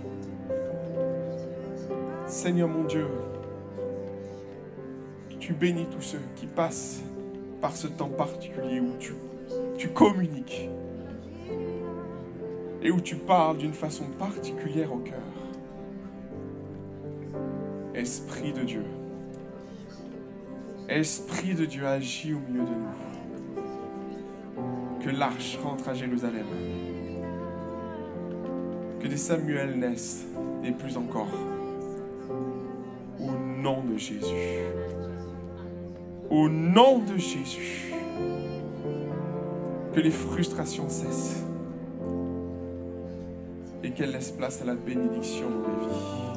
[2.25, 3.05] Seigneur mon Dieu,
[5.45, 7.01] tu bénis tous ceux qui passent
[7.59, 10.69] par ce temps particulier où tu, communiques
[12.81, 15.19] et où tu parles d'une façon particulière au cœur.
[17.93, 18.85] Esprit de Dieu,
[20.87, 22.95] Esprit de Dieu agit au milieu de nous.
[25.03, 26.45] Que l'arche rentre à Jérusalem.
[29.01, 30.25] Que des Samuel naissent
[30.63, 31.27] et plus encore
[33.63, 34.63] nom de Jésus.
[36.34, 37.93] Au nom de Jésus.
[39.93, 41.43] Que les frustrations cessent.
[43.84, 46.32] Et qu'elles laissent place à la bénédiction dans les vies.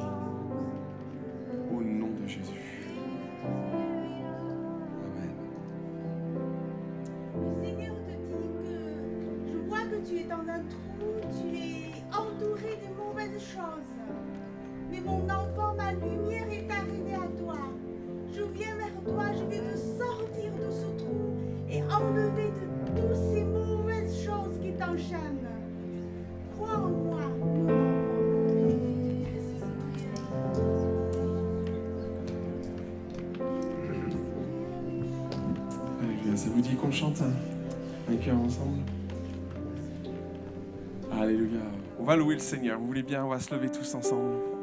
[42.39, 42.79] Seigneur.
[42.79, 44.56] Vous voulez bien On va se lever tous ensemble.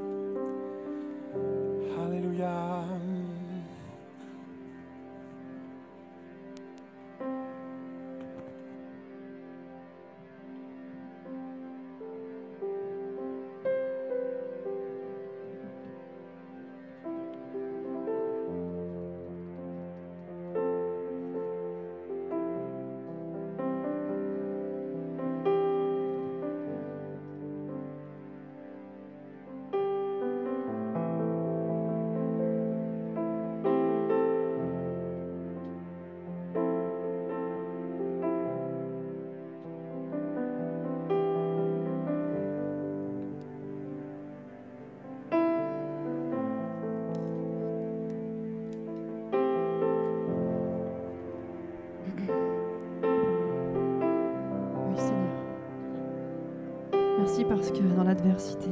[57.83, 58.71] Dans l'adversité,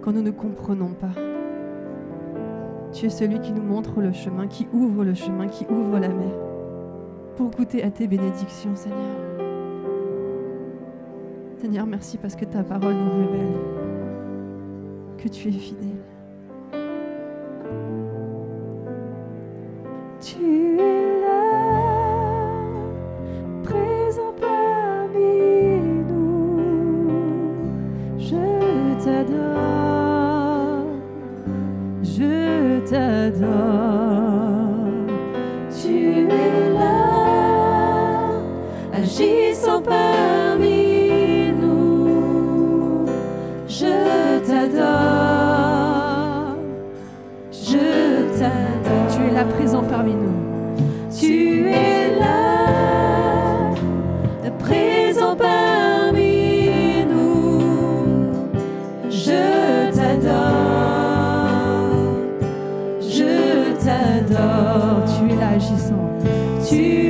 [0.00, 1.10] quand nous ne comprenons pas,
[2.92, 6.08] tu es celui qui nous montre le chemin, qui ouvre le chemin, qui ouvre la
[6.08, 6.32] mer
[7.36, 9.16] pour goûter à tes bénédictions, Seigneur.
[11.58, 13.54] Seigneur, merci parce que ta parole nous révèle
[15.18, 16.15] que tu es fidèle.
[49.86, 50.34] parmi nous.
[51.18, 53.72] Tu es là,
[54.58, 57.60] présent parmi nous.
[59.10, 61.16] Je t'adore,
[63.00, 65.04] je t'adore.
[65.06, 66.04] Tu es là, agissant.
[66.68, 67.05] Tu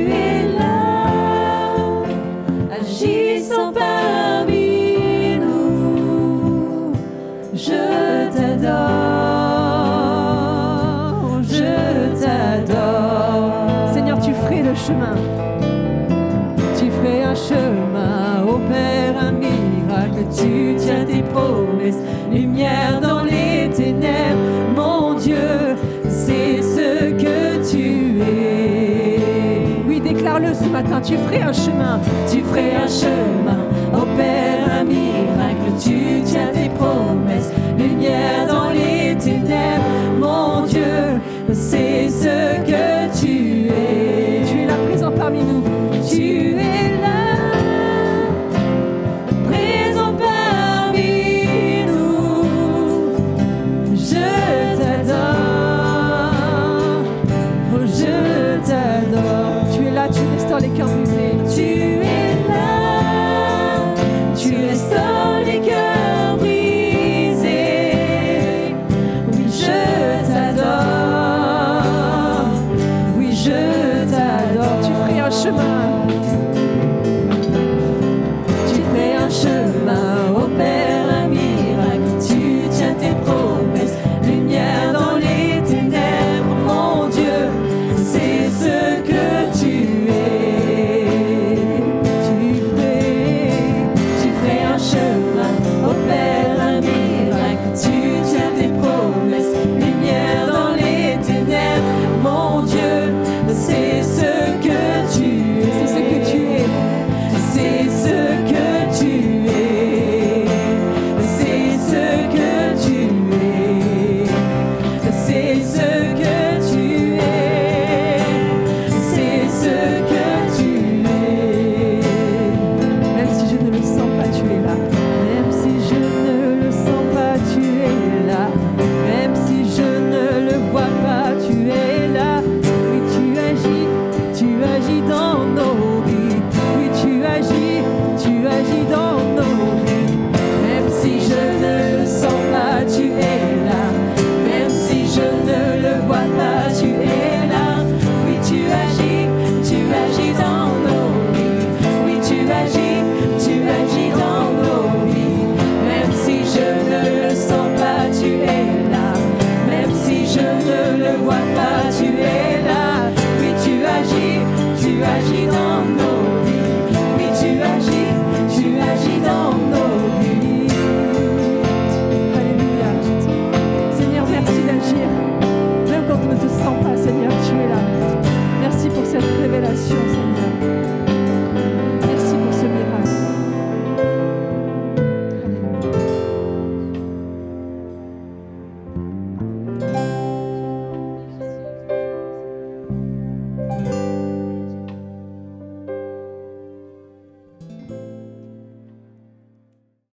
[31.01, 33.57] tu ferais un chemin, tu ferais un chemin.
[33.93, 37.51] Opère un miracle, tu tiens tes promesses.
[37.77, 39.83] Lumière dans les ténèbres,
[40.19, 41.19] mon Dieu,
[41.53, 44.43] c'est ce que tu es.
[44.45, 45.76] Tu es la présent parmi nous.